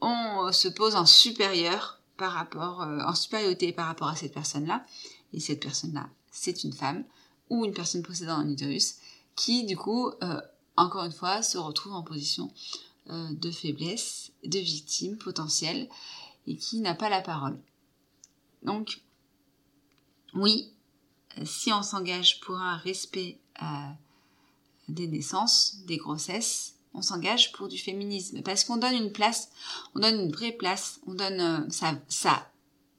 on, 0.00 0.52
se 0.52 0.68
pose 0.68 0.96
en 0.96 1.06
supérieur 1.06 2.00
par 2.16 2.32
rapport, 2.32 2.82
euh, 2.82 3.00
en 3.00 3.14
supériorité 3.14 3.72
par 3.72 3.86
rapport 3.86 4.08
à 4.08 4.16
cette 4.16 4.34
personne-là. 4.34 4.84
Et 5.32 5.40
cette 5.40 5.60
personne-là, 5.60 6.08
c'est 6.30 6.64
une 6.64 6.72
femme 6.72 7.04
ou 7.48 7.64
une 7.64 7.74
personne 7.74 8.02
possédant 8.02 8.36
un 8.36 8.48
utérus 8.48 8.96
qui, 9.36 9.64
du 9.64 9.76
coup, 9.76 10.10
euh, 10.22 10.40
encore 10.76 11.04
une 11.04 11.12
fois, 11.12 11.42
se 11.42 11.58
retrouve 11.58 11.92
en 11.94 12.02
position 12.02 12.50
euh, 13.10 13.28
de 13.32 13.50
faiblesse, 13.50 14.32
de 14.44 14.58
victime 14.58 15.16
potentielle 15.16 15.88
et 16.46 16.56
qui 16.56 16.80
n'a 16.80 16.94
pas 16.94 17.08
la 17.08 17.20
parole. 17.20 17.58
Donc, 18.62 19.00
oui, 20.34 20.72
si 21.44 21.72
on 21.72 21.82
s'engage 21.82 22.40
pour 22.40 22.56
un 22.56 22.76
respect 22.76 23.38
des 24.88 25.06
naissances, 25.06 25.76
des 25.86 25.96
grossesses, 25.96 26.74
on 26.94 27.02
s'engage 27.02 27.52
pour 27.52 27.68
du 27.68 27.78
féminisme 27.78 28.42
parce 28.42 28.64
qu'on 28.64 28.76
donne 28.76 28.94
une 28.94 29.12
place, 29.12 29.50
on 29.94 30.00
donne 30.00 30.20
une 30.20 30.32
vraie 30.32 30.52
place, 30.52 31.00
on 31.06 31.14
donne 31.14 31.40
euh, 31.40 31.94
sa, 32.08 32.50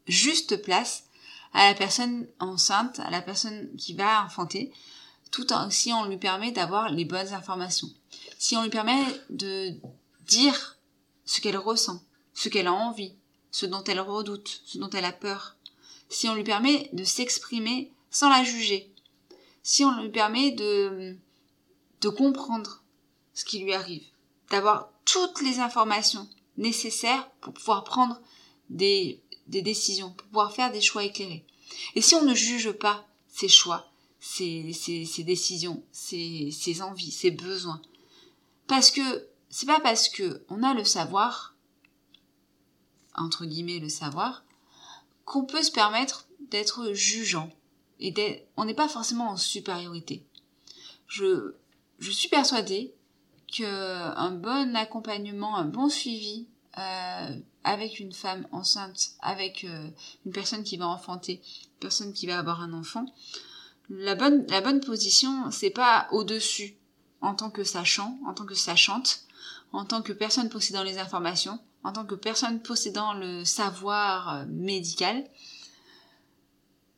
juste 0.07 0.61
place 0.61 1.05
à 1.53 1.67
la 1.67 1.75
personne 1.75 2.27
enceinte, 2.39 2.99
à 2.99 3.09
la 3.09 3.21
personne 3.21 3.69
qui 3.77 3.93
va 3.93 4.23
enfanter, 4.23 4.71
tout 5.31 5.51
en, 5.51 5.69
si 5.69 5.91
on 5.91 6.05
lui 6.05 6.17
permet 6.17 6.51
d'avoir 6.51 6.89
les 6.89 7.05
bonnes 7.05 7.33
informations. 7.33 7.89
Si 8.37 8.55
on 8.55 8.63
lui 8.63 8.69
permet 8.69 9.03
de 9.29 9.75
dire 10.25 10.77
ce 11.25 11.41
qu'elle 11.41 11.57
ressent, 11.57 12.01
ce 12.33 12.49
qu'elle 12.49 12.67
a 12.67 12.73
envie, 12.73 13.13
ce 13.51 13.65
dont 13.65 13.83
elle 13.83 13.99
redoute, 13.99 14.61
ce 14.65 14.77
dont 14.77 14.89
elle 14.89 15.05
a 15.05 15.11
peur, 15.11 15.57
si 16.09 16.27
on 16.27 16.35
lui 16.35 16.43
permet 16.43 16.89
de 16.93 17.03
s'exprimer 17.03 17.91
sans 18.09 18.29
la 18.29 18.43
juger, 18.43 18.91
si 19.63 19.85
on 19.85 20.01
lui 20.01 20.09
permet 20.09 20.51
de, 20.51 21.15
de 22.01 22.09
comprendre 22.09 22.83
ce 23.33 23.45
qui 23.45 23.59
lui 23.59 23.73
arrive, 23.73 24.03
d'avoir 24.49 24.91
toutes 25.05 25.41
les 25.41 25.59
informations 25.59 26.27
nécessaires 26.57 27.29
pour 27.41 27.53
pouvoir 27.53 27.83
prendre 27.83 28.19
des, 28.69 29.21
des 29.47 29.61
décisions, 29.61 30.11
pour 30.11 30.27
pouvoir 30.27 30.53
faire 30.53 30.71
des 30.71 30.81
choix 30.81 31.03
éclairés. 31.03 31.45
Et 31.95 32.01
si 32.01 32.15
on 32.15 32.23
ne 32.23 32.35
juge 32.35 32.71
pas 32.71 33.07
ses 33.27 33.47
choix, 33.47 33.89
ses, 34.19 34.73
ses, 34.73 35.23
décisions, 35.23 35.83
ses, 35.91 36.51
ses 36.51 36.81
envies, 36.81 37.11
ses 37.11 37.31
besoins, 37.31 37.81
parce 38.67 38.91
que 38.91 39.27
c'est 39.49 39.65
pas 39.65 39.79
parce 39.79 40.09
que 40.09 40.43
on 40.49 40.63
a 40.63 40.73
le 40.73 40.83
savoir 40.83 41.50
entre 43.15 43.45
guillemets 43.45 43.79
le 43.79 43.89
savoir, 43.89 44.43
qu'on 45.25 45.45
peut 45.45 45.63
se 45.63 45.71
permettre 45.71 46.27
d'être 46.49 46.93
jugeant 46.93 47.49
et 47.99 48.45
on 48.57 48.65
n'est 48.65 48.73
pas 48.73 48.87
forcément 48.87 49.29
en 49.29 49.37
supériorité. 49.37 50.25
Je, 51.07 51.53
je 51.99 52.11
suis 52.11 52.29
persuadée 52.29 52.95
qu'un 53.47 54.31
bon 54.31 54.75
accompagnement, 54.75 55.55
un 55.55 55.65
bon 55.65 55.89
suivi 55.89 56.47
euh, 56.77 57.37
avec 57.63 57.99
une 57.99 58.13
femme 58.13 58.47
enceinte, 58.51 59.11
avec 59.19 59.65
euh, 59.65 59.89
une 60.25 60.31
personne 60.31 60.63
qui 60.63 60.77
va 60.77 60.87
enfanter, 60.87 61.41
une 61.73 61.79
personne 61.79 62.13
qui 62.13 62.27
va 62.27 62.39
avoir 62.39 62.61
un 62.61 62.73
enfant, 62.73 63.05
la 63.89 64.15
bonne, 64.15 64.45
la 64.47 64.61
bonne 64.61 64.79
position, 64.79 65.51
c'est 65.51 65.69
pas 65.69 66.07
au-dessus 66.11 66.75
en 67.19 67.35
tant 67.35 67.51
que 67.51 67.63
sachant, 67.63 68.17
en 68.25 68.33
tant 68.33 68.45
que 68.45 68.55
sachante, 68.55 69.25
en 69.73 69.85
tant 69.85 70.01
que 70.01 70.13
personne 70.13 70.49
possédant 70.49 70.83
les 70.83 70.97
informations, 70.97 71.59
en 71.83 71.93
tant 71.93 72.05
que 72.05 72.15
personne 72.15 72.61
possédant 72.61 73.13
le 73.13 73.43
savoir 73.43 74.35
euh, 74.35 74.45
médical, 74.47 75.23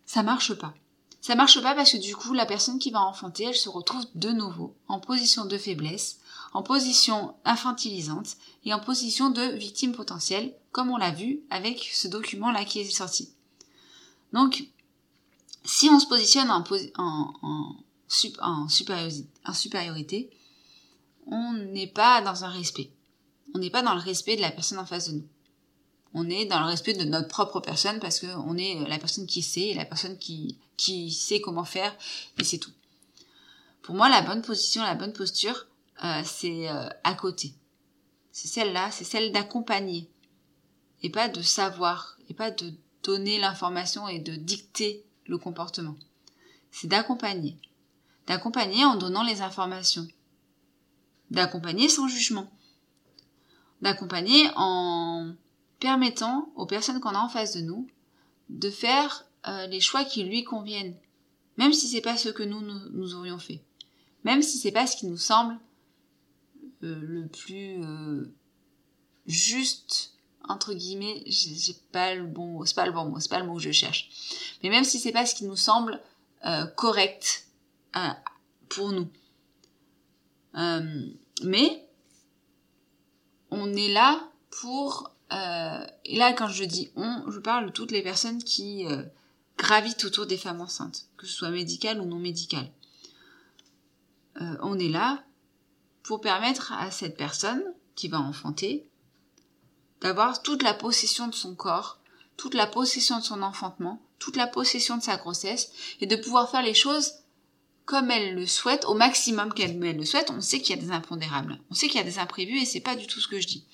ça 0.06 0.24
marche 0.24 0.54
pas. 0.54 0.74
Ça 1.22 1.36
marche 1.36 1.62
pas 1.62 1.74
parce 1.74 1.94
que 1.94 1.98
du 1.98 2.16
coup, 2.16 2.34
la 2.34 2.46
personne 2.46 2.80
qui 2.80 2.92
va 2.92 3.02
enfanter, 3.02 3.46
elle 3.46 3.56
se 3.56 3.70
retrouve 3.70 4.06
de 4.13 4.30
nouveau 4.30 4.75
en 4.90 5.00
position 5.00 5.46
de 5.46 5.58
faiblesse, 5.58 6.20
en 6.54 6.63
position 6.63 7.34
infantilisante 7.46 8.36
et 8.66 8.74
en 8.74 8.80
position 8.80 9.30
de 9.30 9.42
victime 9.42 9.94
potentielle, 9.94 10.54
comme 10.74 10.92
on 10.92 10.98
l'a 10.98 11.12
vu 11.12 11.40
avec 11.50 11.90
ce 11.94 12.10
document-là 12.10 12.66
qui 12.66 12.80
est 12.80 12.92
sorti. 12.92 13.32
Donc, 14.34 14.68
si 15.63 15.90
on 15.90 16.00
se 16.00 16.08
positionne 16.08 16.52
en, 16.52 16.63
en, 17.42 18.68
supériorité, 18.68 20.30
on 21.25 21.54
n'est 21.54 21.88
pas 21.88 22.22
dans 22.22 22.44
un 22.44 22.50
respect 22.50 22.92
on 23.53 23.60
n'est 23.60 23.69
pas 23.69 23.81
dans 23.81 23.93
le 23.93 24.01
respect 24.01 24.36
de 24.36 24.41
la 24.41 24.51
personne 24.51 24.79
en 24.79 24.86
face 24.86 25.10
de 25.10 25.17
nous. 25.17 25.27
On 26.13 26.29
est 26.29 26.45
dans 26.45 26.60
le 26.60 26.67
respect 26.67 26.93
de 26.93 27.03
notre 27.03 27.27
propre 27.27 27.60
personne 27.60 28.00
parce 28.00 28.19
qu'on 28.19 28.57
est 28.57 28.75
la 28.88 29.00
personne 29.00 29.25
qui 29.25 29.41
sait, 29.41 29.74
la 29.74 29.86
personne 29.86 30.17
qui, 30.17 30.57
qui 30.77 31.12
sait 31.12 31.41
comment 31.41 31.65
faire, 31.65 31.95
et 32.38 32.43
c'est 32.43 32.60
tout. 32.60 32.72
Pour 33.81 33.95
moi, 33.95 34.10
la 34.10 34.22
bonne 34.22 34.41
position, 34.41 34.83
la 34.83 34.95
bonne 34.95 35.13
posture, 35.13 35.67
euh, 36.03 36.22
c'est 36.24 36.69
euh, 36.69 36.88
à 37.03 37.15
côté. 37.15 37.53
C'est 38.31 38.48
celle-là, 38.48 38.91
c'est 38.91 39.03
celle 39.03 39.31
d'accompagner. 39.31 40.07
Et 41.01 41.10
pas 41.10 41.29
de 41.29 41.41
savoir, 41.41 42.17
et 42.29 42.33
pas 42.33 42.51
de 42.51 42.74
donner 43.03 43.39
l'information 43.39 44.07
et 44.07 44.19
de 44.19 44.36
dicter 44.36 45.03
le 45.25 45.38
comportement. 45.38 45.95
C'est 46.72 46.88
d'accompagner. 46.88 47.57
D'accompagner 48.27 48.86
en 48.86 48.95
donnant 48.95 49.24
les 49.24 49.41
informations. 49.41 50.07
D'accompagner 51.29 51.89
sans 51.89 52.07
jugement 52.07 52.50
d'accompagner 53.84 54.50
en 54.56 55.36
permettant 55.80 56.50
aux 56.56 56.66
personnes 56.66 57.02
qu'on 57.02 57.13
a 57.13 57.20
en 57.20 57.30
face 57.30 57.56
de 57.56 57.62
nous 57.62 57.88
de 58.50 58.70
faire 58.70 59.25
euh, 59.48 59.68
les 59.68 59.82
choix 59.82 60.06
qui 60.06 60.24
lui 60.24 60.44
conviennent, 60.44 60.96
même 61.58 61.74
si 61.74 61.88
c'est 61.88 62.02
pas 62.02 62.18
ce 62.18 62.30
que 62.30 62.44
nous, 62.44 62.62
nous, 62.62 63.16
aurions 63.16 63.40
fait. 63.40 63.62
même 64.24 64.42
si 64.42 64.58
c'est 64.58 64.72
pas 64.72 64.88
ce 64.88 64.96
qui 64.96 65.06
nous 65.08 65.18
semble 65.18 65.60
euh, 66.84 66.98
le 67.02 67.28
plus 67.28 67.84
euh, 67.84 68.34
juste 69.25 70.13
entre 70.48 70.74
guillemets, 70.74 71.24
j'ai 71.25 71.74
pas 71.94 72.16
le 72.16 72.25
bon 72.25 72.48
mot, 72.48 72.66
c'est 72.66 72.75
pas 72.75 72.86
le 72.86 72.92
bon 72.92 73.06
mot, 73.06 73.20
c'est 73.20 73.30
pas 73.30 73.40
le 73.40 73.46
mot 73.46 73.56
que 73.56 73.62
je 73.62 73.72
cherche. 73.72 74.10
Mais 74.62 74.70
même 74.70 74.84
si 74.84 75.00
c'est 75.00 75.13
pas 75.13 75.25
ce 75.25 75.36
qui 75.36 75.46
nous 75.46 75.56
semble 75.56 76.02
correct 76.75 77.48
pour 78.68 78.92
nous. 78.92 79.08
mais 81.44 81.88
on 83.63 83.74
est 83.74 83.93
là 83.93 84.29
pour 84.50 85.12
et 85.32 86.17
là 86.17 86.34
quand 86.34 86.48
je 86.48 86.63
dis 86.63 86.91
on, 86.96 87.32
je 87.32 87.39
parle 87.39 87.67
de 87.67 87.72
toutes 87.72 87.91
les 87.91 88.03
personnes 88.03 88.43
qui 88.43 88.86
gravitent 89.58 90.05
autour 90.05 90.27
des 90.27 90.38
femmes 90.38 90.62
enceintes, 90.62 91.08
que 91.17 91.25
ce 91.25 91.34
soit 91.34 91.50
médicales 91.50 92.00
ou 92.00 92.05
non 92.05 92.20
médicales. 92.20 92.70
on 94.62 94.77
est 94.77 94.89
là 94.89 95.24
pour 96.03 96.22
permettre 96.22 96.74
à 96.74 96.91
cette 96.91 97.17
personne 97.17 97.63
qui 97.96 98.10
va 98.10 98.20
enfanter 98.20 98.88
d'avoir 100.01 100.43
toute 100.43 100.62
la 100.62 100.74
possession 100.74 101.27
de 101.27 101.34
son 101.34 101.55
corps, 101.55 102.00
toute 102.38 102.53
la 102.53 102.67
possession 102.67 103.20
de 103.20 103.24
son 103.24 103.41
enfantement, 103.41 104.01
toute 104.20 104.36
la 104.36 104.48
possession 104.48 104.98
de 104.98 105.03
sa 105.03 105.17
grossesse 105.17 105.72
et 106.01 106.05
de 106.05 106.15
pouvoir 106.15 106.50
faire 106.51 106.62
les 106.62 106.74
choses 106.74 107.13
comme 107.86 108.12
elle 108.12 108.36
le 108.36 108.46
souhaite, 108.46 108.86
au 108.86 108.94
maximum 108.94 109.54
qu'elle 109.54 109.78
le 109.78 110.06
souhaite. 110.06 110.32
On 110.32 110.42
sait 110.42 110.60
qu'il 110.60 110.75
y 110.75 110.80
a 110.80 110.82
des 110.82 110.92
impondérables, 110.92 111.60
on 111.70 111.74
sait 111.74 111.88
qu'il 111.88 111.98
y 111.98 112.04
a 112.04 112.06
des 112.06 112.20
imprévus 112.20 112.60
et 112.60 112.66
c'est 112.66 112.80
pas 112.80 112.96
du 112.96 113.08
tout 113.08 113.20
ce 113.20 113.28
que 113.28 113.40
je 113.40 113.48
dis. 113.48 113.66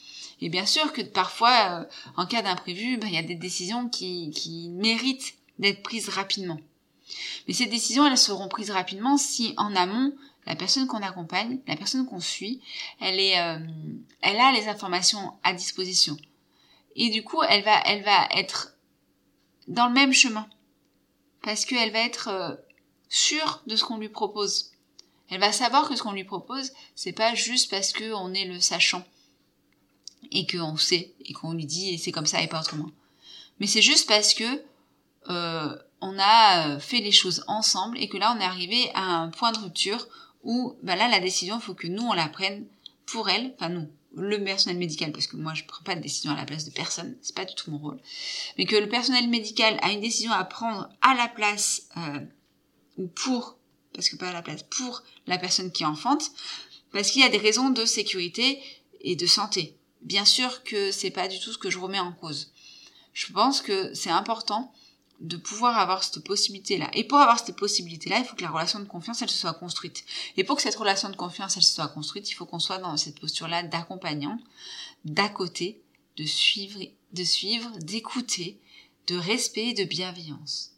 Et 0.41 0.49
bien 0.49 0.65
sûr 0.65 0.93
que 0.93 1.01
parfois, 1.01 1.81
euh, 1.81 1.85
en 2.15 2.25
cas 2.25 2.41
d'imprévu, 2.41 2.97
ben, 2.97 3.07
il 3.07 3.13
y 3.13 3.17
a 3.17 3.23
des 3.23 3.35
décisions 3.35 3.89
qui, 3.89 4.31
qui 4.31 4.69
méritent 4.69 5.35
d'être 5.59 5.83
prises 5.83 6.09
rapidement. 6.09 6.59
Mais 7.47 7.53
ces 7.53 7.65
décisions, 7.65 8.05
elles 8.05 8.17
seront 8.17 8.47
prises 8.47 8.71
rapidement 8.71 9.17
si 9.17 9.53
en 9.57 9.75
amont, 9.75 10.13
la 10.45 10.55
personne 10.55 10.87
qu'on 10.87 11.03
accompagne, 11.03 11.59
la 11.67 11.75
personne 11.75 12.05
qu'on 12.05 12.19
suit, 12.19 12.61
elle 13.01 13.19
est, 13.19 13.39
euh, 13.39 13.59
elle 14.21 14.39
a 14.39 14.51
les 14.51 14.67
informations 14.67 15.33
à 15.43 15.53
disposition. 15.53 16.17
Et 16.95 17.09
du 17.09 17.23
coup, 17.23 17.41
elle 17.47 17.63
va, 17.63 17.79
elle 17.85 18.03
va 18.03 18.27
être 18.35 18.73
dans 19.67 19.87
le 19.87 19.93
même 19.93 20.13
chemin. 20.13 20.47
Parce 21.43 21.65
qu'elle 21.65 21.91
va 21.91 21.99
être 21.99 22.27
euh, 22.29 22.55
sûre 23.09 23.61
de 23.67 23.75
ce 23.75 23.83
qu'on 23.83 23.97
lui 23.97 24.09
propose. 24.09 24.71
Elle 25.29 25.39
va 25.39 25.51
savoir 25.51 25.87
que 25.87 25.95
ce 25.95 26.01
qu'on 26.01 26.13
lui 26.13 26.23
propose, 26.23 26.71
c'est 26.95 27.11
pas 27.11 27.35
juste 27.35 27.69
parce 27.69 27.93
qu'on 27.93 28.33
est 28.33 28.45
le 28.45 28.59
sachant. 28.59 29.05
Et 30.31 30.45
qu'on 30.45 30.77
sait, 30.77 31.13
et 31.25 31.33
qu'on 31.33 31.53
lui 31.53 31.65
dit, 31.65 31.93
et 31.93 31.97
c'est 31.97 32.11
comme 32.11 32.25
ça 32.25 32.41
et 32.41 32.47
pas 32.47 32.59
autrement. 32.59 32.89
Mais 33.59 33.67
c'est 33.67 33.81
juste 33.81 34.07
parce 34.07 34.33
que 34.33 34.63
euh, 35.29 35.75
on 36.01 36.17
a 36.19 36.79
fait 36.79 36.99
les 36.99 37.11
choses 37.11 37.43
ensemble 37.47 37.97
et 37.99 38.07
que 38.07 38.17
là 38.17 38.33
on 38.35 38.39
est 38.39 38.45
arrivé 38.45 38.89
à 38.93 39.03
un 39.03 39.29
point 39.29 39.51
de 39.51 39.59
rupture 39.59 40.07
où 40.43 40.75
bah 40.81 40.95
là 40.95 41.07
la 41.09 41.19
décision 41.19 41.57
il 41.57 41.61
faut 41.61 41.73
que 41.73 41.87
nous 41.87 42.03
on 42.03 42.13
la 42.13 42.29
prenne 42.29 42.65
pour 43.05 43.29
elle, 43.29 43.53
enfin 43.55 43.69
nous, 43.69 43.89
le 44.15 44.43
personnel 44.43 44.77
médical, 44.77 45.11
parce 45.11 45.27
que 45.27 45.35
moi 45.35 45.53
je 45.53 45.63
prends 45.65 45.83
pas 45.83 45.95
de 45.95 46.01
décision 46.01 46.31
à 46.31 46.35
la 46.35 46.45
place 46.45 46.65
de 46.65 46.71
personne, 46.71 47.17
c'est 47.21 47.35
pas 47.35 47.45
du 47.45 47.55
tout 47.55 47.71
mon 47.71 47.77
rôle, 47.79 47.99
mais 48.57 48.65
que 48.65 48.75
le 48.75 48.87
personnel 48.87 49.27
médical 49.27 49.77
a 49.81 49.91
une 49.91 50.01
décision 50.01 50.31
à 50.31 50.43
prendre 50.43 50.89
à 51.01 51.15
la 51.15 51.27
place 51.27 51.87
euh, 51.97 52.19
ou 52.99 53.07
pour, 53.07 53.57
parce 53.93 54.09
que 54.09 54.17
pas 54.17 54.29
à 54.29 54.33
la 54.33 54.43
place, 54.43 54.63
pour 54.63 55.01
la 55.25 55.39
personne 55.39 55.71
qui 55.71 55.85
enfante, 55.85 56.29
parce 56.91 57.09
qu'il 57.09 57.21
y 57.21 57.25
a 57.25 57.29
des 57.29 57.37
raisons 57.37 57.69
de 57.69 57.85
sécurité 57.85 58.61
et 59.01 59.15
de 59.15 59.25
santé. 59.25 59.75
Bien 60.01 60.25
sûr 60.25 60.63
que 60.63 60.91
c'est 60.91 61.09
pas 61.09 61.27
du 61.27 61.39
tout 61.39 61.51
ce 61.51 61.57
que 61.57 61.69
je 61.69 61.79
remets 61.79 61.99
en 61.99 62.11
cause. 62.11 62.51
Je 63.13 63.31
pense 63.33 63.61
que 63.61 63.93
c'est 63.93 64.11
important 64.11 64.71
de 65.19 65.35
pouvoir 65.35 65.77
avoir 65.77 66.03
cette 66.03 66.23
possibilité-là. 66.23 66.89
Et 66.93 67.03
pour 67.03 67.17
avoir 67.17 67.39
cette 67.39 67.55
possibilité-là, 67.55 68.19
il 68.19 68.25
faut 68.25 68.35
que 68.35 68.41
la 68.41 68.51
relation 68.51 68.79
de 68.79 68.85
confiance, 68.85 69.21
elle 69.21 69.29
se 69.29 69.37
soit 69.37 69.53
construite. 69.53 70.05
Et 70.37 70.43
pour 70.43 70.55
que 70.55 70.61
cette 70.61 70.75
relation 70.75 71.09
de 71.09 71.15
confiance, 71.15 71.57
elle 71.57 71.63
se 71.63 71.73
soit 71.73 71.89
construite, 71.89 72.29
il 72.29 72.35
faut 72.35 72.45
qu'on 72.45 72.59
soit 72.59 72.77
dans 72.77 72.95
cette 72.95 73.19
posture-là 73.19 73.63
d'accompagnant, 73.63 74.39
d'à 75.03 75.27
côté, 75.27 75.81
de 76.15 76.25
suivre, 76.25 76.79
de 77.11 77.23
suivre, 77.23 77.69
d'écouter, 77.79 78.59
de 79.07 79.15
respect 79.17 79.69
et 79.69 79.73
de 79.73 79.83
bienveillance. 79.83 80.71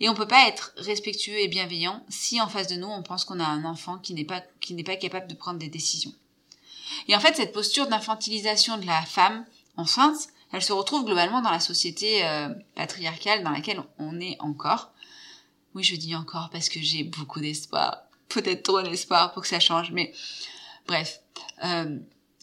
Et 0.00 0.08
on 0.08 0.14
peut 0.14 0.28
pas 0.28 0.48
être 0.48 0.72
respectueux 0.76 1.38
et 1.38 1.48
bienveillant 1.48 2.04
si 2.08 2.40
en 2.40 2.48
face 2.48 2.68
de 2.68 2.76
nous, 2.76 2.88
on 2.88 3.02
pense 3.02 3.24
qu'on 3.24 3.40
a 3.40 3.44
un 3.44 3.64
enfant 3.64 3.98
qui 3.98 4.14
n'est 4.14 4.24
pas, 4.24 4.42
qui 4.60 4.74
n'est 4.74 4.84
pas 4.84 4.96
capable 4.96 5.28
de 5.28 5.34
prendre 5.34 5.58
des 5.58 5.68
décisions. 5.68 6.14
Et 7.08 7.16
en 7.16 7.20
fait, 7.20 7.36
cette 7.36 7.52
posture 7.52 7.86
d'infantilisation 7.86 8.78
de 8.78 8.86
la 8.86 9.02
femme 9.02 9.44
enceinte, 9.76 10.28
elle 10.52 10.62
se 10.62 10.72
retrouve 10.72 11.04
globalement 11.04 11.42
dans 11.42 11.50
la 11.50 11.60
société 11.60 12.24
euh, 12.24 12.48
patriarcale 12.74 13.42
dans 13.42 13.50
laquelle 13.50 13.82
on 13.98 14.20
est 14.20 14.36
encore. 14.40 14.90
Oui, 15.74 15.84
je 15.84 15.94
dis 15.96 16.16
encore 16.16 16.50
parce 16.50 16.68
que 16.68 16.80
j'ai 16.80 17.04
beaucoup 17.04 17.40
d'espoir, 17.40 17.98
peut-être 18.28 18.64
trop 18.64 18.82
d'espoir 18.82 19.32
pour 19.32 19.42
que 19.42 19.48
ça 19.48 19.60
change, 19.60 19.92
mais 19.92 20.12
bref. 20.86 21.20
Euh, 21.64 21.98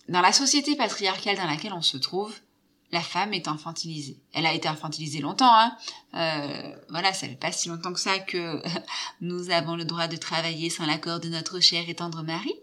dans 0.07 0.21
la 0.21 0.31
société 0.31 0.75
patriarcale 0.75 1.35
dans 1.35 1.47
laquelle 1.47 1.73
on 1.73 1.81
se 1.81 1.97
trouve, 1.97 2.33
la 2.91 3.01
femme 3.01 3.33
est 3.33 3.47
infantilisée. 3.47 4.17
Elle 4.33 4.45
a 4.45 4.53
été 4.53 4.67
infantilisée 4.67 5.19
longtemps, 5.19 5.51
hein. 5.51 5.75
Euh, 6.13 6.75
voilà, 6.89 7.13
ça 7.13 7.27
fait 7.27 7.35
pas 7.35 7.51
si 7.51 7.69
longtemps 7.69 7.93
que 7.93 7.99
ça 7.99 8.19
que 8.19 8.61
nous 9.21 9.49
avons 9.49 9.75
le 9.75 9.85
droit 9.85 10.07
de 10.07 10.15
travailler 10.15 10.69
sans 10.69 10.85
l'accord 10.85 11.19
de 11.19 11.29
notre 11.29 11.59
cher 11.59 11.83
et 11.87 11.95
tendre 11.95 12.23
mari. 12.23 12.53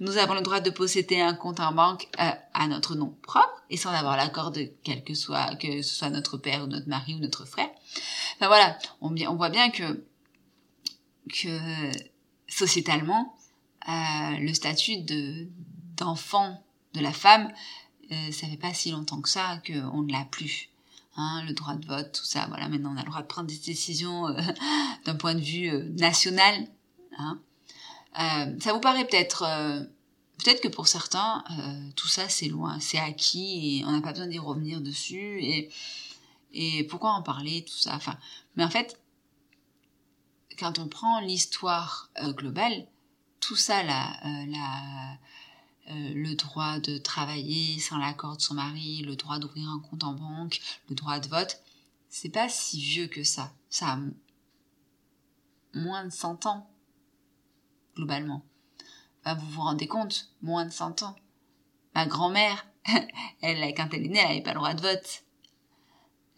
Nous 0.00 0.16
avons 0.16 0.34
le 0.34 0.40
droit 0.40 0.58
de 0.58 0.70
posséder 0.70 1.20
un 1.20 1.34
compte 1.34 1.60
en 1.60 1.72
banque 1.72 2.08
euh, 2.18 2.30
à 2.54 2.66
notre 2.66 2.96
nom 2.96 3.16
propre 3.22 3.62
et 3.70 3.76
sans 3.76 3.90
avoir 3.90 4.16
l'accord 4.16 4.50
de 4.50 4.68
quel 4.82 5.04
que 5.04 5.14
soit 5.14 5.54
que 5.56 5.82
ce 5.82 5.94
soit 5.94 6.10
notre 6.10 6.36
père 6.36 6.64
ou 6.64 6.66
notre 6.66 6.88
mari 6.88 7.14
ou 7.14 7.18
notre 7.20 7.44
frère. 7.44 7.70
Enfin 8.36 8.48
voilà, 8.48 8.76
on, 9.00 9.14
on 9.28 9.36
voit 9.36 9.50
bien 9.50 9.70
que 9.70 10.04
que 11.32 11.92
sociétalement 12.48 13.36
euh, 13.88 14.36
le 14.38 14.52
statut 14.52 15.02
de 15.02 15.46
d'enfant 15.96 16.62
de 16.94 17.00
la 17.00 17.12
femme, 17.12 17.52
euh, 18.12 18.32
ça 18.32 18.46
fait 18.46 18.56
pas 18.56 18.74
si 18.74 18.90
longtemps 18.90 19.20
que 19.20 19.28
ça 19.28 19.60
qu'on 19.66 20.02
ne 20.02 20.12
l'a 20.12 20.24
plus. 20.24 20.70
Hein, 21.16 21.42
le 21.46 21.52
droit 21.52 21.74
de 21.74 21.84
vote, 21.86 22.12
tout 22.12 22.24
ça. 22.24 22.46
Voilà, 22.48 22.68
maintenant 22.68 22.92
on 22.94 22.96
a 22.96 23.02
le 23.02 23.08
droit 23.08 23.20
de 23.20 23.26
prendre 23.26 23.48
des 23.48 23.58
décisions 23.58 24.28
euh, 24.28 24.40
d'un 25.04 25.16
point 25.16 25.34
de 25.34 25.40
vue 25.40 25.68
euh, 25.68 25.82
national. 25.98 26.66
Hein. 27.18 27.38
Euh, 28.20 28.58
ça 28.60 28.72
vous 28.72 28.80
paraît 28.80 29.06
peut-être 29.06 29.44
peut-être 30.38 30.62
que 30.62 30.68
pour 30.68 30.88
certains 30.88 31.44
tout 31.94 32.08
ça 32.08 32.28
c'est 32.28 32.48
loin, 32.48 32.80
c'est 32.80 32.98
acquis 32.98 33.78
et 33.78 33.84
on 33.84 33.92
n'a 33.92 34.00
pas 34.00 34.10
besoin 34.10 34.26
d'y 34.26 34.38
revenir 34.38 34.80
dessus 34.80 35.68
et 36.52 36.84
pourquoi 36.84 37.12
en 37.12 37.22
parler 37.22 37.64
tout 37.64 37.76
ça? 37.76 37.94
Enfin, 37.94 38.16
mais 38.56 38.64
en 38.64 38.70
fait 38.70 39.00
quand 40.58 40.80
on 40.80 40.88
prend 40.88 41.20
l'histoire 41.20 42.10
globale, 42.20 42.86
tout 43.38 43.54
ça 43.54 43.84
là, 43.84 44.18
la 44.24 45.18
le 45.88 46.34
droit 46.34 46.78
de 46.78 46.98
travailler 46.98 47.78
sans 47.80 47.98
l'accord 47.98 48.36
de 48.36 48.42
son 48.42 48.54
mari, 48.54 49.02
le 49.02 49.16
droit 49.16 49.38
d'ouvrir 49.38 49.68
un 49.68 49.80
compte 49.80 50.04
en 50.04 50.12
banque, 50.12 50.60
le 50.88 50.94
droit 50.94 51.18
de 51.18 51.28
vote, 51.28 51.60
c'est 52.08 52.28
pas 52.28 52.48
si 52.48 52.80
vieux 52.80 53.06
que 53.06 53.24
ça. 53.24 53.52
Ça 53.68 53.92
a 53.92 53.98
moins 55.74 56.04
de 56.04 56.10
100 56.10 56.46
ans 56.46 56.70
globalement. 57.96 58.42
vous 59.24 59.50
vous 59.50 59.60
rendez 59.62 59.86
compte, 59.86 60.30
moins 60.42 60.64
de 60.64 60.70
100 60.70 61.02
ans. 61.02 61.16
Ma 61.94 62.06
grand-mère, 62.06 62.66
elle, 63.42 63.74
quand 63.74 63.88
elle 63.92 64.06
est 64.06 64.08
née, 64.08 64.18
elle 64.18 64.28
n'avait 64.28 64.42
pas 64.42 64.52
le 64.52 64.58
droit 64.58 64.74
de 64.74 64.82
vote. 64.82 65.24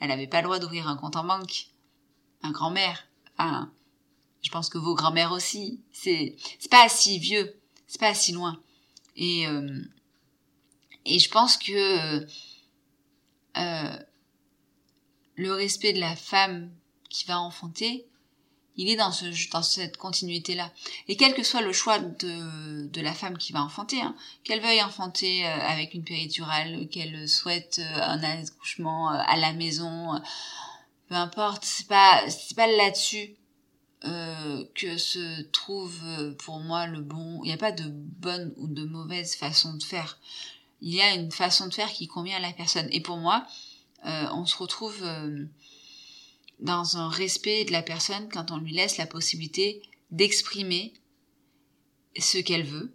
Elle 0.00 0.08
n'avait 0.08 0.26
pas 0.26 0.40
le 0.40 0.44
droit 0.44 0.58
d'ouvrir 0.58 0.88
un 0.88 0.96
compte 0.96 1.16
en 1.16 1.24
banque. 1.24 1.68
Ma 2.42 2.50
grand-mère, 2.50 3.06
enfin, 3.38 3.70
je 4.42 4.50
pense 4.50 4.68
que 4.68 4.78
vos 4.78 4.94
grand-mères 4.94 5.32
aussi. 5.32 5.80
C'est, 5.92 6.36
c'est 6.58 6.70
pas 6.70 6.88
si 6.88 7.18
vieux, 7.18 7.60
c'est 7.86 8.00
pas 8.00 8.14
si 8.14 8.32
loin. 8.32 8.60
Et, 9.16 9.46
euh, 9.46 9.80
et 11.04 11.18
je 11.18 11.30
pense 11.30 11.56
que 11.56 12.26
euh, 13.56 13.96
le 15.36 15.52
respect 15.52 15.92
de 15.92 16.00
la 16.00 16.16
femme 16.16 16.70
qui 17.08 17.26
va 17.26 17.40
enfanter, 17.40 18.06
il 18.76 18.88
est 18.88 18.96
dans, 18.96 19.12
ce, 19.12 19.50
dans 19.50 19.62
cette 19.62 19.98
continuité-là. 19.98 20.70
Et 21.08 21.16
quel 21.16 21.34
que 21.34 21.42
soit 21.42 21.60
le 21.60 21.72
choix 21.72 21.98
de, 21.98 22.86
de 22.86 23.00
la 23.02 23.12
femme 23.12 23.36
qui 23.36 23.52
va 23.52 23.62
enfanter, 23.62 24.00
hein, 24.00 24.16
qu'elle 24.44 24.62
veuille 24.62 24.82
enfanter 24.82 25.46
euh, 25.46 25.58
avec 25.68 25.92
une 25.92 26.04
péridurale, 26.04 26.88
qu'elle 26.88 27.28
souhaite 27.28 27.80
un 27.94 28.22
accouchement 28.22 29.08
à 29.10 29.36
la 29.36 29.52
maison, 29.52 30.18
peu 31.08 31.14
importe, 31.14 31.64
c'est 31.64 31.86
pas 31.86 32.22
c'est 32.30 32.56
pas 32.56 32.66
là-dessus 32.66 33.36
que 34.02 34.98
se 34.98 35.42
trouve 35.42 36.00
pour 36.38 36.58
moi 36.58 36.86
le 36.86 37.00
bon. 37.00 37.40
Il 37.44 37.48
n'y 37.48 37.52
a 37.52 37.58
pas 37.58 37.72
de 37.72 37.84
bonne 37.88 38.52
ou 38.56 38.66
de 38.66 38.84
mauvaise 38.84 39.36
façon 39.36 39.74
de 39.74 39.82
faire. 39.82 40.18
Il 40.80 40.92
y 40.92 41.00
a 41.00 41.14
une 41.14 41.30
façon 41.30 41.68
de 41.68 41.74
faire 41.74 41.92
qui 41.92 42.08
convient 42.08 42.36
à 42.36 42.40
la 42.40 42.52
personne. 42.52 42.88
Et 42.90 43.00
pour 43.00 43.18
moi, 43.18 43.46
on 44.04 44.44
se 44.44 44.56
retrouve 44.56 45.04
dans 46.58 46.96
un 46.96 47.08
respect 47.08 47.64
de 47.64 47.72
la 47.72 47.82
personne 47.82 48.28
quand 48.28 48.50
on 48.50 48.56
lui 48.56 48.72
laisse 48.72 48.96
la 48.96 49.06
possibilité 49.06 49.82
d'exprimer 50.10 50.92
ce 52.18 52.38
qu'elle 52.38 52.64
veut 52.64 52.92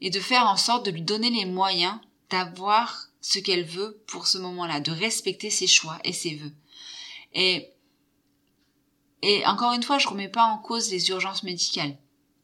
et 0.00 0.10
de 0.10 0.20
faire 0.20 0.46
en 0.46 0.56
sorte 0.56 0.86
de 0.86 0.90
lui 0.90 1.02
donner 1.02 1.30
les 1.30 1.44
moyens 1.44 1.98
d'avoir 2.30 3.08
ce 3.20 3.38
qu'elle 3.38 3.64
veut 3.64 4.02
pour 4.06 4.26
ce 4.26 4.38
moment-là, 4.38 4.80
de 4.80 4.92
respecter 4.92 5.50
ses 5.50 5.66
choix 5.66 5.98
et 6.04 6.12
ses 6.12 6.36
vœux. 6.36 6.52
Et, 7.34 7.68
et 9.22 9.44
encore 9.46 9.72
une 9.72 9.82
fois, 9.82 9.98
je 9.98 10.08
remets 10.08 10.28
pas 10.28 10.44
en 10.44 10.58
cause 10.58 10.90
les 10.90 11.10
urgences 11.10 11.42
médicales. 11.42 11.96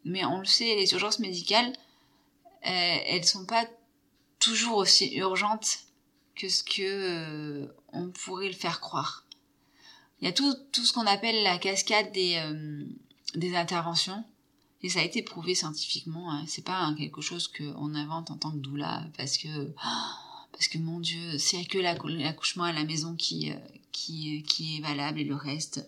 mais 0.04 0.24
on 0.24 0.38
le 0.38 0.44
sait, 0.44 0.76
les 0.76 0.92
urgences 0.92 1.18
médicales, 1.18 1.72
euh, 2.66 2.96
elles 3.06 3.24
sont 3.24 3.46
pas 3.46 3.66
toujours 4.38 4.76
aussi 4.76 5.14
urgentes 5.16 5.78
que 6.34 6.48
ce 6.48 6.62
que 6.62 6.82
euh, 6.82 7.66
on 7.92 8.10
pourrait 8.10 8.48
le 8.48 8.54
faire 8.54 8.80
croire. 8.80 9.24
Il 10.20 10.26
y 10.26 10.28
a 10.28 10.32
tout, 10.32 10.54
ce 10.72 10.92
qu'on 10.92 11.06
appelle 11.06 11.42
la 11.42 11.58
cascade 11.58 12.12
des, 12.12 12.36
euh, 12.36 12.84
des 13.34 13.56
interventions. 13.56 14.24
Et 14.82 14.88
ça 14.88 15.00
a 15.00 15.02
été 15.02 15.22
prouvé 15.22 15.54
scientifiquement. 15.54 16.30
Hein. 16.30 16.44
C'est 16.46 16.64
pas 16.64 16.94
quelque 16.96 17.20
chose 17.20 17.48
qu'on 17.48 17.94
invente 17.94 18.30
en 18.30 18.36
tant 18.36 18.50
que 18.52 18.58
doula 18.58 19.04
parce 19.16 19.38
que 19.38 19.72
parce 20.52 20.68
que 20.68 20.78
mon 20.78 21.00
Dieu, 21.00 21.38
c'est 21.38 21.64
que 21.64 21.78
l'accouchement 21.78 22.64
à 22.64 22.72
la 22.72 22.84
maison 22.84 23.14
qui 23.14 23.52
qui 23.92 24.42
qui 24.44 24.76
est 24.76 24.80
valable 24.80 25.20
et 25.20 25.24
le 25.24 25.34
reste. 25.34 25.86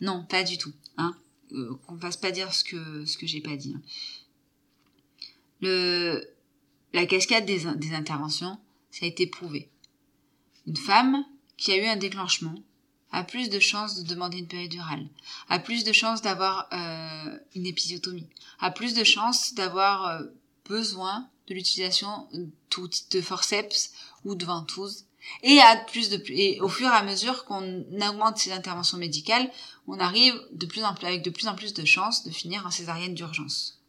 Non, 0.00 0.24
pas 0.24 0.44
du 0.44 0.58
tout. 0.58 0.72
Hein. 0.96 1.16
Qu'on 1.50 1.98
fasse 1.98 2.16
pas 2.16 2.30
dire 2.30 2.52
ce 2.52 2.62
que 2.62 3.04
ce 3.04 3.16
que 3.16 3.26
j'ai 3.26 3.40
pas 3.40 3.56
dit. 3.56 3.74
Hein. 3.76 3.82
Le 5.60 6.22
la 6.92 7.06
cascade 7.06 7.44
des, 7.44 7.64
des 7.76 7.94
interventions, 7.94 8.58
ça 8.90 9.04
a 9.04 9.08
été 9.08 9.26
prouvé. 9.26 9.70
Une 10.66 10.76
femme 10.76 11.24
qui 11.56 11.72
a 11.72 11.76
eu 11.76 11.86
un 11.86 11.96
déclenchement 11.96 12.54
a 13.10 13.24
plus 13.24 13.48
de 13.48 13.58
chances 13.58 14.02
de 14.02 14.06
demander 14.06 14.38
une 14.38 14.48
péridurale, 14.48 15.08
a 15.48 15.58
plus 15.58 15.84
de 15.84 15.92
chances 15.92 16.22
d'avoir 16.22 16.68
euh, 16.72 17.38
une 17.54 17.66
épisiotomie, 17.66 18.28
a 18.60 18.70
plus 18.70 18.94
de 18.94 19.04
chances 19.04 19.54
d'avoir 19.54 20.06
euh, 20.06 20.24
besoin 20.66 21.28
de 21.46 21.54
l'utilisation 21.54 22.28
de 22.32 23.20
forceps 23.20 23.92
ou 24.24 24.34
de 24.34 24.44
ventouses 24.44 25.06
et 25.42 25.60
a 25.60 25.76
plus 25.76 26.10
de 26.10 26.22
et 26.28 26.60
au 26.60 26.68
fur 26.68 26.88
et 26.88 26.96
à 26.96 27.02
mesure 27.02 27.44
qu'on 27.44 27.84
augmente 28.08 28.38
ces 28.38 28.52
interventions 28.52 28.98
médicales, 28.98 29.50
on 29.86 29.98
arrive 29.98 30.34
de 30.52 30.66
plus 30.66 30.84
en 30.84 30.94
plus 30.94 31.06
avec 31.06 31.22
de 31.22 31.30
plus 31.30 31.48
en 31.48 31.54
plus 31.54 31.74
de 31.74 31.84
chances 31.84 32.24
de 32.24 32.30
finir 32.30 32.66
en 32.66 32.70
césarienne 32.70 33.14
d'urgence. 33.14 33.80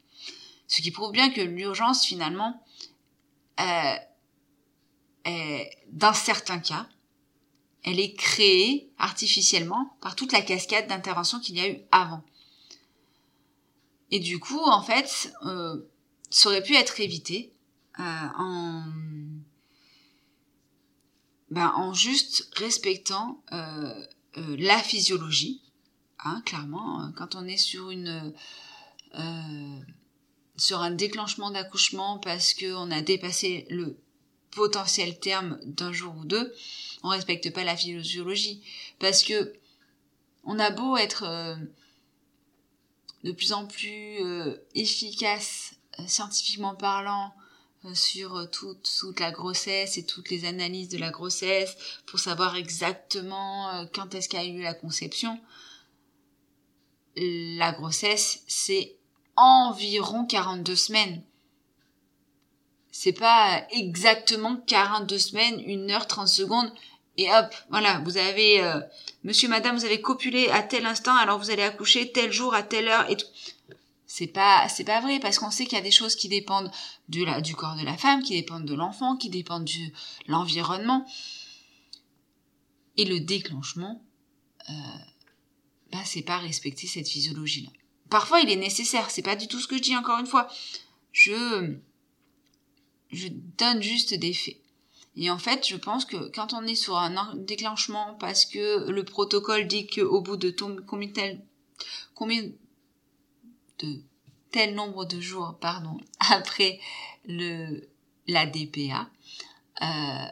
Ce 0.68 0.82
qui 0.82 0.92
prouve 0.92 1.12
bien 1.12 1.32
que 1.32 1.42
l'urgence 1.42 2.06
finalement 2.06 2.64
euh, 3.60 3.96
dans 5.92 6.14
certains 6.14 6.60
cas, 6.60 6.88
elle 7.84 8.00
est 8.00 8.14
créée 8.14 8.92
artificiellement 8.98 9.98
par 10.02 10.16
toute 10.16 10.32
la 10.32 10.42
cascade 10.42 10.88
d'interventions 10.88 11.40
qu'il 11.40 11.58
y 11.58 11.62
a 11.62 11.70
eu 11.70 11.80
avant. 11.92 12.24
Et 14.12 14.20
du 14.20 14.40
coup, 14.40 14.60
en 14.60 14.82
fait, 14.82 15.34
euh, 15.46 15.78
ça 16.30 16.50
aurait 16.50 16.64
pu 16.64 16.76
être 16.76 17.00
évité 17.00 17.54
euh, 18.00 18.28
en, 18.38 18.84
ben, 21.52 21.72
en 21.76 21.94
juste 21.94 22.50
respectant 22.56 23.44
euh, 23.52 24.06
euh 24.38 24.56
la 24.60 24.78
physiologie. 24.80 25.62
Hein, 26.24 26.42
clairement, 26.46 27.12
quand 27.16 27.36
on 27.36 27.46
est 27.46 27.58
sur 27.58 27.90
une 27.90 28.34
euh, 29.16 29.80
sur 30.58 30.82
un 30.82 30.92
déclenchement 30.92 31.52
d'accouchement 31.52 32.20
parce 32.20 32.54
qu'on 32.54 32.92
a 32.92 33.02
dépassé 33.02 33.66
le 33.70 33.98
potentiel 34.52 35.20
terme 35.20 35.60
d'un 35.64 35.94
jour 35.94 36.16
ou 36.18 36.26
deux, 36.26 36.54
on 37.04 37.10
respecte 37.10 37.52
pas 37.54 37.64
la 37.64 37.78
physiologie. 37.78 38.62
Parce 39.00 39.24
que 39.24 39.54
on 40.44 40.60
a 40.60 40.70
beau 40.72 40.98
être 40.98 41.24
euh, 41.24 41.56
de 43.24 43.32
plus 43.32 43.54
en 43.54 43.66
plus 43.66 44.20
euh, 44.24 44.58
efficace 44.76 45.76
euh, 46.00 46.08
scientifiquement 46.08 46.76
parlant 46.76 47.34
sur 47.94 48.50
toute, 48.52 48.90
toute 49.00 49.20
la 49.20 49.32
grossesse 49.32 49.98
et 49.98 50.06
toutes 50.06 50.30
les 50.30 50.46
analyses 50.46 50.90
de 50.90 50.98
la 50.98 51.12
grossesse 51.12 51.76
pour 52.06 52.20
savoir 52.20 52.56
exactement 52.56 53.86
quand 53.94 54.14
est-ce 54.16 54.28
qu'a 54.28 54.46
eu 54.46 54.62
la 54.62 54.74
conception. 54.74 55.40
La 57.16 57.72
grossesse, 57.72 58.44
c'est 58.48 58.98
environ 59.36 60.26
42 60.26 60.76
semaines 60.76 61.24
c'est 63.02 63.14
pas 63.14 63.66
exactement 63.72 64.58
42 64.68 65.18
semaines, 65.18 65.64
1 65.66 65.90
heure 65.90 66.06
30 66.06 66.28
secondes 66.28 66.70
et 67.18 67.32
hop, 67.32 67.54
voilà, 67.70 68.02
vous 68.04 68.18
avez 68.18 68.62
euh, 68.62 68.80
monsieur 69.24 69.48
madame, 69.48 69.78
vous 69.78 69.86
avez 69.86 70.02
copulé 70.02 70.50
à 70.50 70.64
tel 70.64 70.86
instant, 70.86 71.16
alors 71.16 71.40
vous 71.40 71.50
allez 71.50 71.64
accoucher 71.64 72.12
tel 72.12 72.32
jour 72.32 72.54
à 72.54 72.62
telle 72.62 72.90
heure 72.90 73.10
et 73.10 73.16
tout. 73.16 73.28
C'est 74.12 74.26
pas 74.26 74.68
c'est 74.68 74.86
pas 74.86 75.02
vrai 75.02 75.20
parce 75.20 75.38
qu'on 75.38 75.52
sait 75.52 75.66
qu'il 75.66 75.78
y 75.78 75.82
a 75.82 75.84
des 75.84 75.92
choses 75.92 76.16
qui 76.16 76.30
dépendent 76.30 76.72
du 77.10 77.56
corps 77.56 77.76
de 77.76 77.86
la 77.86 77.96
femme, 77.96 78.24
qui 78.24 78.34
dépendent 78.34 78.66
de 78.66 78.74
l'enfant, 78.74 79.16
qui 79.16 79.30
dépendent 79.30 79.66
de 79.66 79.92
l'environnement. 80.26 81.06
Et 82.98 83.06
le 83.06 83.20
déclenchement 83.20 84.02
euh, 84.68 84.74
bah 85.92 86.00
c'est 86.06 86.24
pas 86.24 86.40
respecter 86.40 86.88
cette 86.88 87.08
physiologie 87.08 87.66
là. 87.66 87.70
Parfois 88.10 88.40
il 88.40 88.50
est 88.50 88.56
nécessaire, 88.56 89.12
c'est 89.12 89.22
pas 89.22 89.36
du 89.36 89.48
tout 89.48 89.60
ce 89.60 89.68
que 89.68 89.78
je 89.78 89.84
dis 89.84 89.96
encore 89.96 90.18
une 90.18 90.26
fois. 90.26 90.48
Je 91.12 91.76
je 93.12 93.28
donne 93.60 93.84
juste 93.84 94.16
des 94.16 94.34
faits. 94.34 94.58
Et 95.18 95.30
en 95.30 95.38
fait, 95.38 95.68
je 95.68 95.76
pense 95.76 96.06
que 96.06 96.32
quand 96.32 96.54
on 96.54 96.64
est 96.64 96.74
sur 96.74 96.98
un 96.98 97.36
déclenchement 97.36 98.16
parce 98.20 98.46
que 98.46 98.90
le 98.90 99.04
protocole 99.04 99.68
dit 99.68 99.86
qu'au 99.86 100.22
bout 100.22 100.38
de 100.38 100.50
combien, 100.88 101.38
combien 102.16 102.50
de 103.80 104.02
tel 104.52 104.76
nombre 104.76 105.06
de 105.06 105.20
jours, 105.20 105.58
pardon, 105.60 106.00
après 106.20 106.80
le 107.26 107.88
la 108.28 108.46
DPA, 108.46 109.10
euh, 109.82 110.26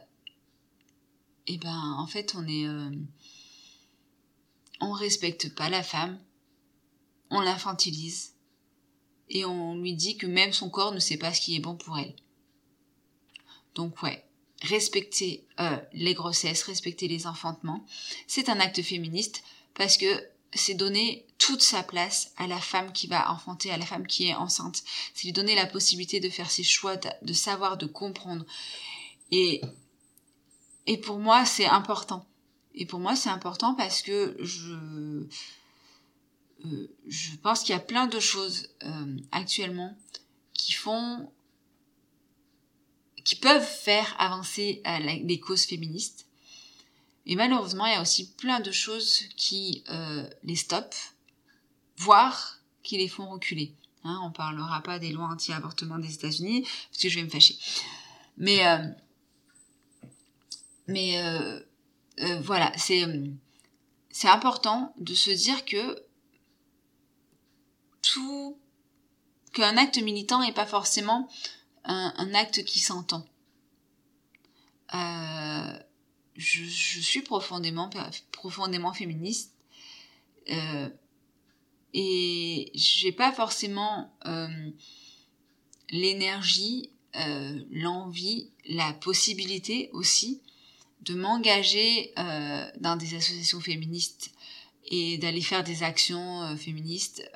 et 1.47 1.53
eh 1.53 1.57
ben 1.57 1.95
en 1.97 2.05
fait 2.05 2.35
on 2.35 2.45
est 2.47 2.67
euh, 2.67 2.91
on 4.81 4.91
respecte 4.91 5.55
pas 5.55 5.69
la 5.69 5.81
femme, 5.81 6.19
on 7.31 7.41
l'infantilise 7.41 8.35
et 9.29 9.45
on 9.45 9.75
lui 9.75 9.93
dit 9.93 10.17
que 10.17 10.27
même 10.27 10.53
son 10.53 10.69
corps 10.69 10.93
ne 10.93 10.99
sait 10.99 11.17
pas 11.17 11.33
ce 11.33 11.41
qui 11.41 11.55
est 11.55 11.59
bon 11.59 11.75
pour 11.75 11.97
elle. 11.97 12.15
Donc 13.75 14.01
ouais, 14.03 14.25
respecter 14.61 15.45
euh, 15.59 15.77
les 15.93 16.13
grossesses, 16.13 16.63
respecter 16.63 17.07
les 17.07 17.27
enfantements, 17.27 17.85
c'est 18.27 18.49
un 18.49 18.59
acte 18.59 18.81
féministe 18.81 19.43
parce 19.73 19.97
que 19.97 20.05
c'est 20.53 20.73
donner 20.73 21.25
toute 21.37 21.61
sa 21.61 21.83
place 21.83 22.31
à 22.37 22.47
la 22.47 22.59
femme 22.59 22.91
qui 22.91 23.07
va 23.07 23.31
enfanter, 23.31 23.71
à 23.71 23.77
la 23.77 23.85
femme 23.85 24.07
qui 24.07 24.27
est 24.27 24.35
enceinte. 24.35 24.83
C'est 25.13 25.25
lui 25.25 25.33
donner 25.33 25.55
la 25.55 25.65
possibilité 25.65 26.19
de 26.19 26.29
faire 26.29 26.49
ses 26.49 26.63
choix, 26.63 26.95
de, 26.97 27.33
savoir, 27.33 27.77
de 27.77 27.85
comprendre. 27.85 28.45
Et, 29.31 29.61
et 30.85 30.97
pour 30.97 31.19
moi, 31.19 31.45
c'est 31.45 31.65
important. 31.65 32.25
Et 32.73 32.85
pour 32.85 32.99
moi, 32.99 33.15
c'est 33.15 33.29
important 33.29 33.75
parce 33.75 34.01
que 34.01 34.35
je, 34.39 34.73
euh, 36.65 36.87
je 37.07 37.35
pense 37.37 37.61
qu'il 37.61 37.73
y 37.73 37.77
a 37.77 37.81
plein 37.81 38.07
de 38.07 38.19
choses 38.19 38.69
euh, 38.83 39.17
actuellement 39.31 39.97
qui 40.53 40.73
font 40.73 41.31
qui 43.23 43.35
peuvent 43.35 43.67
faire 43.67 44.15
avancer 44.19 44.81
euh, 44.87 44.99
les 44.99 45.39
causes 45.39 45.65
féministes. 45.65 46.26
Et 47.27 47.35
malheureusement, 47.35 47.85
il 47.85 47.91
y 47.91 47.95
a 47.95 48.01
aussi 48.01 48.31
plein 48.35 48.61
de 48.61 48.71
choses 48.71 49.23
qui 49.35 49.83
euh, 49.89 50.27
les 50.43 50.55
stoppent, 50.55 50.95
voire 51.97 52.59
qui 52.83 52.97
les 52.97 53.09
font 53.09 53.29
reculer. 53.29 53.75
Hein, 54.05 54.21
on 54.23 54.31
parlera 54.31 54.81
pas 54.81 54.97
des 54.97 55.11
lois 55.11 55.27
anti-avortement 55.27 55.99
des 55.99 56.13
États-Unis, 56.13 56.61
parce 56.61 57.03
que 57.03 57.09
je 57.09 57.19
vais 57.19 57.25
me 57.25 57.29
fâcher. 57.29 57.57
Mais, 58.37 58.65
euh, 58.65 58.77
mais 60.87 61.21
euh, 61.21 61.59
euh 62.21 62.39
voilà, 62.41 62.71
c'est 62.77 63.05
c'est 64.09 64.29
important 64.29 64.95
de 64.97 65.13
se 65.13 65.29
dire 65.29 65.65
que 65.65 66.01
tout 68.01 68.57
qu'un 69.53 69.77
acte 69.77 70.01
militant 70.01 70.39
n'est 70.41 70.53
pas 70.53 70.65
forcément 70.65 71.29
un, 71.83 72.33
acte 72.33 72.63
qui 72.63 72.79
s'entend. 72.79 73.25
Euh, 74.93 75.79
je, 76.37 76.63
suis 76.65 77.21
profondément, 77.21 77.89
profondément 78.31 78.93
féministe 78.93 79.53
euh, 80.49 80.89
et 81.93 82.71
j'ai 82.75 83.11
pas 83.11 83.31
forcément 83.31 84.13
euh, 84.25 84.69
l'énergie, 85.89 86.91
euh, 87.15 87.59
l'envie, 87.71 88.51
la 88.67 88.93
possibilité 88.93 89.89
aussi 89.93 90.41
de 91.01 91.15
m'engager 91.15 92.13
euh, 92.19 92.69
dans 92.79 92.97
des 92.97 93.15
associations 93.15 93.59
féministes 93.61 94.31
et 94.89 95.17
d'aller 95.17 95.41
faire 95.41 95.63
des 95.63 95.83
actions 95.83 96.55
féministes. 96.55 97.29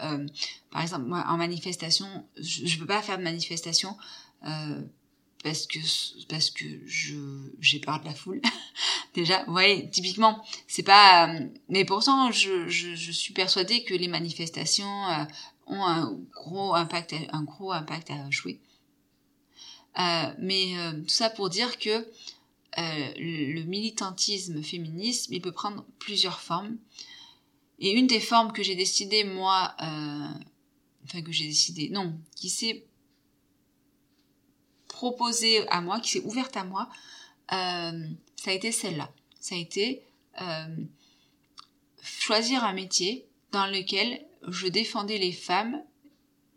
par 0.70 0.82
exemple, 0.82 1.06
moi, 1.06 1.26
en 1.28 1.36
manifestation, 1.36 2.08
je, 2.38 2.66
je 2.66 2.78
peux 2.78 2.86
pas 2.86 3.02
faire 3.02 3.18
de 3.18 3.24
manifestation 3.24 3.98
parce 5.44 5.66
que 5.66 5.80
parce 6.28 6.50
que 6.50 6.66
je 6.86 7.16
j'ai 7.60 7.80
peur 7.80 8.00
de 8.00 8.06
la 8.06 8.14
foule. 8.14 8.42
Déjà 9.14 9.44
ouais 9.50 9.90
typiquement 9.92 10.44
c'est 10.68 10.84
pas 10.84 11.30
euh, 11.30 11.48
mais 11.70 11.86
pourtant 11.86 12.32
je, 12.32 12.68
je, 12.70 12.96
je 12.96 13.12
suis 13.12 13.34
persuadée 13.34 13.84
que 13.84 13.94
les 13.94 14.08
manifestations 14.08 15.08
euh, 15.10 15.24
ont 15.68 15.84
un 15.84 16.18
gros 16.32 16.76
impact 16.76 17.16
un 17.32 17.44
gros 17.44 17.72
impact 17.72 18.12
à 18.12 18.30
jouer. 18.30 18.60
Mais 20.40 20.74
tout 21.04 21.10
ça 21.10 21.30
pour 21.30 21.50
dire 21.50 21.78
que 21.78 22.08
le 22.78 23.64
militantisme 23.64 24.64
féministe 24.64 25.28
il 25.30 25.42
peut 25.42 25.52
prendre 25.52 25.86
plusieurs 26.00 26.40
formes. 26.40 26.78
Et 27.80 27.92
une 27.92 28.06
des 28.06 28.20
formes 28.20 28.54
que 28.54 28.62
j'ai 28.64 28.76
décidé 28.76 29.24
moi 29.24 29.76
enfin 31.04 31.22
que 31.22 31.32
j'ai 31.32 31.48
décidé, 31.48 31.90
non, 31.90 32.14
qui 32.36 32.50
s'est 32.50 32.86
proposée 35.02 35.68
à 35.70 35.82
moi, 35.82 36.00
qui 36.00 36.12
s'est 36.12 36.26
ouverte 36.26 36.56
à 36.56 36.64
moi, 36.64 36.88
euh, 37.54 38.08
ça 38.36 38.52
a 38.52 38.54
été 38.54 38.72
celle-là. 38.72 39.10
Ça 39.40 39.56
a 39.56 39.58
été 39.58 40.04
euh, 40.40 40.76
choisir 42.04 42.64
un 42.64 42.74
métier 42.74 43.26
dans 43.52 43.66
lequel 43.66 44.24
je 44.48 44.68
défendais 44.68 45.18
les 45.18 45.32
femmes 45.32 45.82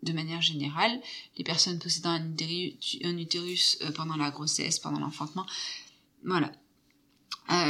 de 0.03 0.13
manière 0.13 0.43
générale, 0.43 1.01
les 1.37 1.43
personnes 1.43 1.79
possédant 1.79 2.11
un 2.11 3.17
utérus, 3.17 3.79
euh, 3.81 3.91
pendant 3.93 4.15
la 4.15 4.29
grossesse, 4.29 4.77
pendant 4.77 4.99
l'enfantement. 4.99 5.47
Voilà. 6.23 6.51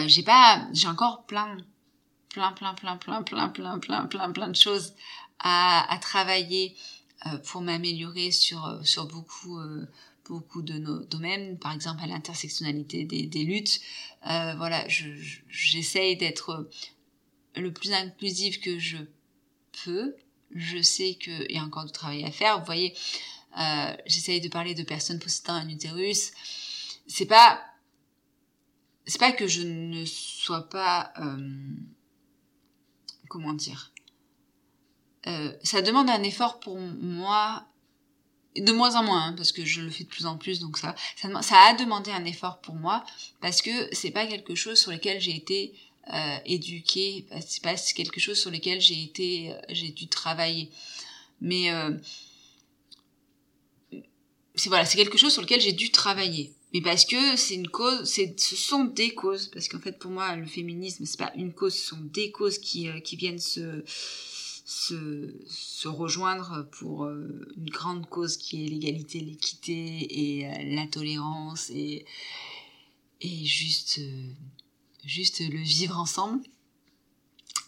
J'ai 0.07 0.23
pas, 0.23 0.67
j'ai 0.73 0.89
encore 0.89 1.25
plein, 1.25 1.55
plein, 2.29 2.51
plein, 2.51 2.73
plein, 2.73 2.97
plein, 2.97 3.23
plein, 3.23 3.47
plein, 3.47 3.79
plein, 3.79 4.05
plein, 4.07 4.31
plein 4.31 4.47
de 4.49 4.55
choses 4.55 4.93
à, 5.39 5.97
travailler 6.01 6.75
pour 7.45 7.61
m'améliorer 7.61 8.31
sur 8.31 8.79
sur 8.83 9.05
beaucoup 9.05 9.59
beaucoup 10.27 10.61
de 10.61 10.73
nos 10.73 11.05
domaines, 11.05 11.57
par 11.59 11.73
exemple 11.73 12.03
à 12.03 12.07
l'intersectionnalité 12.07 13.03
des, 13.05 13.43
luttes. 13.43 13.79
voilà, 14.23 14.85
j'essaye 15.49 16.17
d'être 16.17 16.69
le 17.55 17.71
plus 17.71 17.91
inclusif 17.91 18.59
que 18.59 18.79
je 18.79 18.97
peux 19.83 20.15
je 20.55 20.81
sais 20.81 21.15
qu'il 21.15 21.51
y 21.51 21.57
a 21.57 21.63
encore 21.63 21.85
du 21.85 21.91
travail 21.91 22.23
à 22.23 22.31
faire. 22.31 22.59
Vous 22.59 22.65
voyez, 22.65 22.95
euh, 23.59 23.95
j'essaye 24.05 24.41
de 24.41 24.47
parler 24.47 24.73
de 24.73 24.83
personnes 24.83 25.19
possédant 25.19 25.53
un 25.53 25.69
utérus. 25.69 26.31
C'est 27.07 27.25
pas, 27.25 27.61
c'est 29.05 29.19
pas 29.19 29.31
que 29.31 29.47
je 29.47 29.61
ne 29.61 30.05
sois 30.05 30.69
pas, 30.69 31.13
euh, 31.19 31.57
comment 33.29 33.53
dire, 33.53 33.91
euh, 35.27 35.53
ça 35.63 35.81
demande 35.81 36.09
un 36.09 36.23
effort 36.23 36.59
pour 36.59 36.79
moi 36.79 37.67
de 38.57 38.71
moins 38.71 38.95
en 38.95 39.03
moins 39.03 39.27
hein, 39.27 39.33
parce 39.35 39.51
que 39.51 39.65
je 39.65 39.81
le 39.81 39.89
fais 39.89 40.03
de 40.03 40.09
plus 40.09 40.25
en 40.25 40.37
plus 40.37 40.59
donc 40.59 40.77
ça, 40.77 40.95
ça 41.15 41.57
a 41.57 41.73
demandé 41.73 42.11
un 42.11 42.25
effort 42.25 42.59
pour 42.59 42.75
moi 42.75 43.03
parce 43.41 43.61
que 43.61 43.93
c'est 43.93 44.11
pas 44.11 44.25
quelque 44.25 44.55
chose 44.55 44.79
sur 44.79 44.91
lequel 44.91 45.19
j'ai 45.19 45.35
été 45.35 45.73
euh, 46.13 46.37
éduquée, 46.45 47.25
c'est 47.47 47.63
pas 47.63 47.73
quelque 47.95 48.19
chose 48.19 48.37
sur 48.37 48.51
lequel 48.51 48.79
j'ai 48.79 49.01
été, 49.01 49.51
euh, 49.51 49.57
j'ai 49.69 49.89
dû 49.89 50.07
travailler. 50.07 50.69
Mais 51.41 51.71
euh, 51.71 51.91
c'est 54.53 54.69
voilà, 54.69 54.85
c'est 54.85 54.97
quelque 54.97 55.17
chose 55.17 55.33
sur 55.33 55.41
lequel 55.41 55.61
j'ai 55.61 55.71
dû 55.71 55.89
travailler. 55.89 56.53
Mais 56.73 56.81
parce 56.81 57.05
que 57.05 57.35
c'est 57.37 57.55
une 57.55 57.69
cause, 57.69 58.03
c'est, 58.03 58.39
ce 58.39 58.55
sont 58.55 58.83
des 58.83 59.15
causes. 59.15 59.47
Parce 59.47 59.67
qu'en 59.67 59.79
fait, 59.79 59.97
pour 59.97 60.11
moi, 60.11 60.35
le 60.35 60.45
féminisme, 60.45 61.05
c'est 61.05 61.17
pas 61.17 61.31
une 61.35 61.53
cause, 61.53 61.73
ce 61.73 61.87
sont 61.87 62.01
des 62.01 62.31
causes 62.31 62.59
qui, 62.59 62.87
euh, 62.87 62.99
qui 62.99 63.15
viennent 63.15 63.39
se, 63.39 63.83
se, 64.65 65.33
se 65.47 65.87
rejoindre 65.87 66.67
pour 66.71 67.07
une 67.07 67.69
grande 67.69 68.07
cause 68.09 68.35
qui 68.35 68.65
est 68.65 68.67
l'égalité, 68.67 69.19
l'équité 69.21 70.39
et 70.41 70.75
la 70.75 70.87
tolérance 70.87 71.69
et, 71.69 72.05
et 73.21 73.45
juste 73.45 74.01
juste 75.05 75.39
le 75.39 75.59
vivre 75.59 75.97
ensemble. 75.97 76.43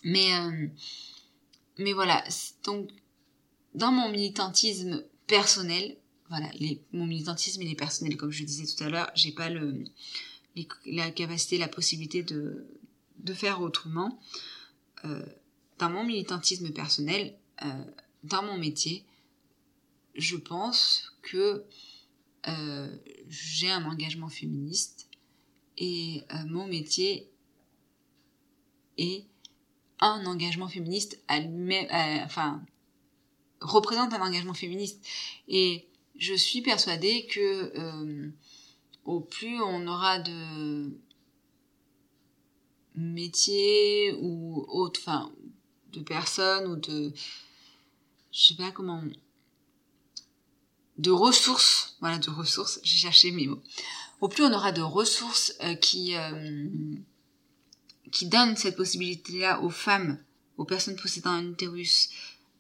Mais, 0.04 0.34
euh, 0.34 0.68
mais 1.78 1.94
voilà, 1.94 2.24
donc 2.64 2.90
dans 3.74 3.92
mon 3.92 4.10
militantisme 4.10 5.04
personnel, 5.28 5.98
voilà, 6.30 6.50
mon 6.92 7.06
militantisme 7.06 7.62
il 7.62 7.72
est 7.72 7.76
personnel, 7.76 8.18
comme 8.18 8.32
je 8.32 8.44
disais 8.44 8.66
tout 8.66 8.84
à 8.84 8.90
l'heure, 8.90 9.12
j'ai 9.16 9.32
pas 9.32 9.50
le, 9.50 9.84
la 10.86 11.12
capacité, 11.12 11.58
la 11.58 11.68
possibilité 11.68 12.24
de, 12.24 12.68
de 13.20 13.34
faire 13.34 13.62
autrement. 13.62 14.20
Euh, 15.06 15.26
dans 15.78 15.90
mon 15.90 16.04
militantisme 16.04 16.72
personnel, 16.72 17.38
euh, 17.64 17.84
dans 18.24 18.44
mon 18.44 18.58
métier, 18.58 19.06
je 20.16 20.38
pense 20.38 21.14
que 21.22 21.66
j'ai 23.28 23.70
un 23.70 23.84
engagement 23.84 24.30
féministe 24.30 25.10
et 25.78 26.24
euh, 26.34 26.46
mon 26.48 26.68
métier 26.68 27.30
est 28.98 29.26
un 30.00 30.26
engagement 30.26 30.68
féministe 30.68 31.22
à 31.28 31.40
lui-même, 31.40 31.88
enfin, 32.24 32.64
représente 33.62 34.14
un 34.14 34.22
engagement 34.22 34.54
féministe. 34.54 35.06
Et 35.48 35.88
je 36.18 36.34
suis 36.34 36.62
persuadée 36.62 37.26
que 37.28 37.78
euh, 37.78 38.30
au 39.06 39.20
plus 39.20 39.62
on 39.62 39.88
aura 39.88 40.20
de 40.20 40.98
métiers 42.96 44.14
ou 44.20 44.66
autres, 44.68 45.00
enfin, 45.04 45.32
de 45.98 46.04
personnes 46.04 46.68
ou 46.68 46.76
de, 46.76 47.12
je 48.32 48.46
sais 48.48 48.56
pas 48.56 48.72
comment, 48.72 49.04
de 50.98 51.12
ressources, 51.12 51.96
voilà, 52.00 52.18
de 52.18 52.30
ressources, 52.30 52.80
j'ai 52.84 52.98
cherché 52.98 53.32
mes 53.32 53.48
mots, 53.48 53.62
au 54.22 54.28
plus 54.28 54.44
on 54.44 54.54
aura 54.54 54.72
de 54.72 54.82
ressources 54.82 55.54
euh, 55.62 55.76
qui 55.76 56.16
euh, 56.16 56.68
qui 58.12 58.28
donnent 58.28 58.56
cette 58.56 58.78
possibilité-là 58.78 59.62
aux 59.62 59.70
femmes, 59.70 60.18
aux 60.58 60.66
personnes 60.66 60.96
possédant 60.96 61.32
un 61.32 61.52
utérus, 61.52 62.10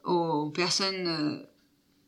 aux 0.03 0.49
personnes 0.49 1.07
euh, 1.07 1.43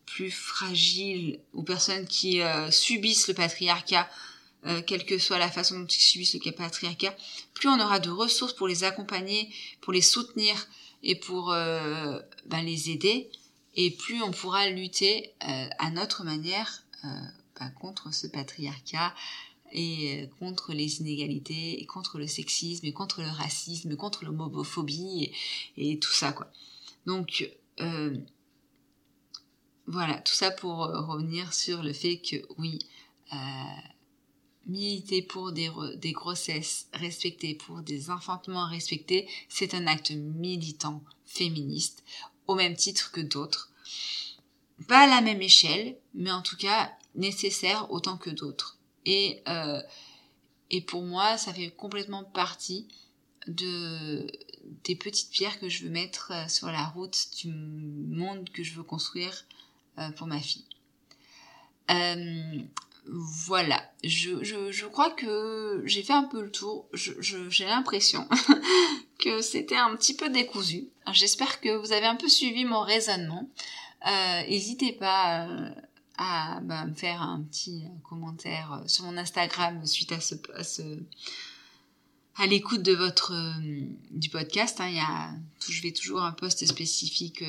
plus 0.06 0.32
fragiles, 0.32 1.40
aux 1.54 1.64
personnes 1.64 2.06
qui 2.06 2.42
subissent 2.72 3.28
le 3.28 3.36
patriarcat, 3.36 4.10
quelle 4.88 5.06
que 5.06 5.20
soit 5.20 5.38
la 5.38 5.52
façon 5.52 5.80
dont 5.80 5.86
ils 5.86 6.02
subissent 6.02 6.34
le 6.34 6.52
patriarcat, 6.52 7.16
plus 7.54 7.70
on 7.70 7.80
aura 7.80 8.00
de 8.00 8.10
ressources 8.10 8.54
pour 8.54 8.68
les 8.68 8.84
accompagner, 8.84 9.54
pour 9.82 9.94
les 9.94 10.02
soutenir 10.02 10.68
et 11.04 11.16
pour 11.16 11.48
ben, 11.50 12.62
les 12.64 12.90
aider, 12.90 13.30
et 13.76 13.92
plus 13.92 14.22
on 14.22 14.32
pourra 14.32 14.70
lutter 14.70 15.34
à 15.40 15.92
notre 15.92 16.24
manière 16.24 16.84
contre 17.80 18.14
ce 18.14 18.28
patriarcat 18.28 19.14
et 19.72 20.24
euh, 20.24 20.28
contre 20.40 20.74
les 20.74 21.02
inégalités, 21.02 21.82
et 21.82 21.86
contre 21.86 22.18
le 22.18 22.28
sexisme, 22.28 22.86
et 22.86 22.94
contre 22.94 23.22
le 23.22 23.30
racisme, 23.30 23.96
contre 23.96 24.26
l'homophobie 24.26 25.32
et, 25.78 26.00
tout 26.00 26.12
ça 26.12 26.32
quoi. 26.32 26.52
Donc 27.06 27.50
euh, 27.82 28.18
voilà, 29.88 30.16
tout 30.20 30.34
ça 30.34 30.52
pour 30.52 30.84
euh, 30.84 31.02
revenir 31.02 31.54
sur 31.54 31.84
le 31.84 31.94
fait 31.94 32.18
que 32.18 32.38
oui, 32.58 32.80
militer 34.66 35.22
pour 35.22 35.52
des, 35.52 35.72
grossesses 36.12 36.88
respectées, 36.94 37.56
pour 37.56 37.82
des 37.82 38.10
enfantements 38.10 38.68
respectés, 38.68 39.28
c'est 39.48 39.74
un 39.74 39.88
acte 39.88 40.12
militant 40.12 41.04
féministe, 41.26 42.04
au 42.48 42.56
même 42.56 42.76
titre 42.76 43.12
que 43.12 43.22
d'autres. 43.22 43.72
Pas 44.88 45.04
à 45.04 45.08
la 45.08 45.22
même 45.22 45.42
échelle, 45.42 45.98
mais 46.14 46.32
en 46.32 46.42
tout 46.42 46.58
cas, 46.58 46.92
nécessaires 47.16 47.92
autant 47.92 48.18
que 48.18 48.30
d'autres. 48.30 48.78
Et, 49.06 49.42
euh, 49.48 49.82
et 50.70 50.82
pour 50.82 51.04
moi, 51.04 51.38
ça 51.38 51.54
fait 51.54 51.72
complètement 51.72 52.24
partie 52.24 52.88
de, 53.48 54.28
des 54.84 54.96
petites 54.96 55.32
pierres 55.32 55.60
que 55.60 55.70
je 55.70 55.84
veux 55.84 55.90
mettre 55.90 56.32
euh, 56.32 56.48
sur 56.48 56.68
la 56.68 56.86
route 56.86 57.28
du 57.38 57.50
monde 57.50 58.50
que 58.50 58.64
je 58.64 58.74
veux 58.76 58.84
construire 58.84 59.46
euh, 59.98 60.10
pour 60.12 60.28
ma 60.28 60.40
fille. 60.40 60.66
Voilà, 63.12 63.82
je, 64.04 64.86
crois 64.86 65.12
que 65.12 65.82
j'ai 65.86 66.04
fait 66.04 66.14
un 66.14 66.24
peu 66.24 66.42
le 66.42 66.52
tour. 66.52 66.88
J'ai 66.94 67.66
l'impression 67.66 68.28
que 69.20 69.42
c'était 69.42 69.78
un 69.78 69.96
petit 69.96 70.16
peu 70.16 70.30
décousu. 70.30 70.90
J'espère 71.12 71.60
que 71.62 71.76
vous 71.78 71.92
avez 71.92 72.06
un 72.06 72.16
peu 72.16 72.30
suivi 72.30 72.66
mon 72.66 72.82
raisonnement. 72.82 73.50
N'hésitez 74.48 74.94
pas 74.94 75.48
à 76.20 76.60
bah, 76.62 76.86
me 76.86 76.94
faire 76.94 77.22
un 77.22 77.42
petit 77.42 77.86
euh, 77.86 77.90
commentaire 78.04 78.74
euh, 78.74 78.88
sur 78.88 79.06
mon 79.06 79.18
Instagram 79.18 79.86
suite 79.86 80.12
à 80.12 80.20
ce, 80.20 80.36
à, 82.36 82.46
l'écoute 82.46 82.84
de 82.84 82.92
votre 82.92 83.34
euh, 83.34 83.86
du 84.12 84.30
podcast. 84.30 84.82
Hein, 84.82 85.40
je 85.68 85.82
vais 85.82 85.94
toujours 85.94 86.22
un 86.22 86.34
post 86.34 86.66
spécifique 86.66 87.44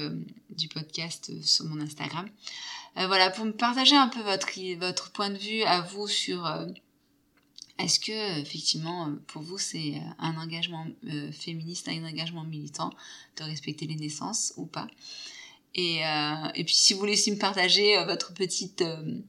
du 0.51 0.69
podcast 0.69 1.33
sur 1.43 1.65
mon 1.65 1.81
Instagram. 1.81 2.29
Voilà, 2.97 3.31
pour 3.31 3.45
me 3.45 3.53
partager 3.53 3.97
un 3.97 4.09
peu 4.09 4.21
votre 4.21 4.49
votre 4.79 5.13
point 5.13 5.31
de 5.31 5.39
vue 5.39 5.63
à 5.63 5.81
vous 5.81 6.07
sur 6.07 6.47
est-ce 7.79 7.99
que 7.99 8.41
effectivement 8.41 9.13
pour 9.27 9.43
vous 9.43 9.59
c'est 9.59 9.95
un 10.19 10.37
engagement 10.37 10.87
féministe, 11.33 11.89
un 11.89 12.05
engagement 12.05 12.45
militant 12.45 12.91
de 13.39 13.45
respecter 13.45 13.87
les 13.87 13.97
naissances 13.97 14.53
ou 14.57 14.67
pas? 14.67 14.89
Et, 15.75 16.05
euh, 16.05 16.49
et 16.55 16.65
puis 16.65 16.75
si 16.75 16.93
vous 16.93 17.01
voulez 17.01 17.13
aussi 17.13 17.31
me 17.31 17.39
partager 17.39 17.97
euh, 17.97 18.05
votre 18.05 18.35
petite 18.35 18.83
euh, 18.83 19.21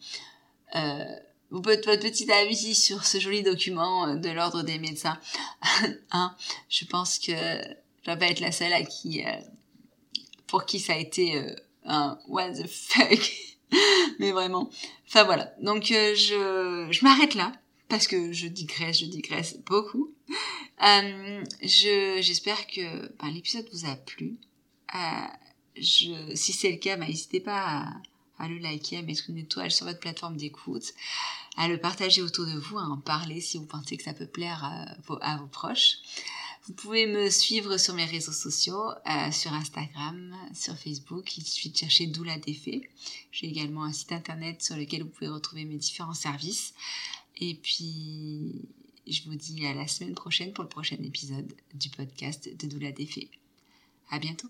euh, 0.75 1.05
votre, 1.51 1.95
petit 1.97 2.31
avis 2.31 2.73
sur 2.73 3.05
ce 3.05 3.19
joli 3.19 3.43
document 3.43 4.07
euh, 4.07 4.15
de 4.15 4.29
l'ordre 4.29 4.63
des 4.63 4.79
médecins, 4.79 5.19
hein, 6.11 6.35
je 6.69 6.85
pense 6.85 7.19
que 7.19 7.31
je 7.31 8.11
vais 8.11 8.17
pas 8.17 8.27
être 8.27 8.39
la 8.39 8.51
seule 8.51 8.73
à 8.73 8.83
qui 8.83 9.23
pour 10.47 10.65
qui 10.65 10.79
ça 10.79 10.93
a 10.93 10.97
été 10.97 11.39
un 11.85 12.17
what 12.27 12.53
the 12.53 12.67
fuck, 12.67 13.50
mais 14.19 14.31
vraiment. 14.31 14.69
Enfin 15.07 15.23
voilà. 15.23 15.53
Donc 15.61 15.85
je 15.85 16.87
je 16.89 17.03
m'arrête 17.03 17.35
là 17.35 17.53
parce 17.87 18.07
que 18.07 18.31
je 18.31 18.47
digresse, 18.47 18.99
je 18.99 19.05
digresse 19.05 19.57
beaucoup. 19.65 20.13
je 20.79 22.19
j'espère 22.21 22.67
que 22.67 23.07
ben, 23.17 23.29
l'épisode 23.31 23.67
vous 23.71 23.89
a 23.89 23.95
plu. 23.95 24.37
Je, 25.77 26.35
si 26.35 26.53
c'est 26.53 26.71
le 26.71 26.77
cas, 26.77 26.97
bah, 26.97 27.07
n'hésitez 27.07 27.39
pas 27.39 27.87
à, 28.37 28.47
le 28.47 28.57
liker, 28.57 28.97
à 28.97 29.01
mettre 29.03 29.29
une 29.29 29.37
étoile 29.37 29.71
sur 29.71 29.85
votre 29.85 29.99
plateforme 29.99 30.35
d'écoute, 30.35 30.93
à 31.57 31.67
le 31.67 31.77
partager 31.77 32.21
autour 32.21 32.45
de 32.45 32.57
vous, 32.57 32.77
à 32.77 32.83
en 32.83 32.97
parler 32.97 33.39
si 33.39 33.57
vous 33.57 33.65
pensez 33.65 33.95
que 33.95 34.03
ça 34.03 34.13
peut 34.13 34.25
plaire 34.25 34.65
à 35.21 35.37
vos 35.37 35.47
proches. 35.47 35.99
Vous 36.67 36.73
pouvez 36.73 37.07
me 37.07 37.29
suivre 37.29 37.77
sur 37.77 37.95
mes 37.95 38.05
réseaux 38.05 38.31
sociaux, 38.31 38.91
euh, 38.91 39.31
sur 39.31 39.51
Instagram, 39.51 40.35
sur 40.53 40.77
Facebook. 40.77 41.37
Il 41.37 41.45
suffit 41.45 41.71
de 41.71 41.77
chercher 41.77 42.05
Doula 42.05 42.37
Défait. 42.37 42.87
J'ai 43.31 43.47
également 43.47 43.83
un 43.83 43.93
site 43.93 44.11
internet 44.11 44.61
sur 44.61 44.77
lequel 44.77 45.03
vous 45.03 45.09
pouvez 45.09 45.29
retrouver 45.29 45.65
mes 45.65 45.77
différents 45.77 46.13
services. 46.13 46.75
Et 47.37 47.55
puis, 47.55 48.61
je 49.07 49.23
vous 49.23 49.35
dis 49.35 49.65
à 49.65 49.73
la 49.73 49.87
semaine 49.87 50.13
prochaine 50.13 50.53
pour 50.53 50.63
le 50.63 50.69
prochain 50.69 50.97
épisode 51.03 51.51
du 51.73 51.89
podcast 51.89 52.47
de 52.55 52.67
Doula 52.67 52.91
Défait. 52.91 53.29
À 54.11 54.19
bientôt! 54.19 54.49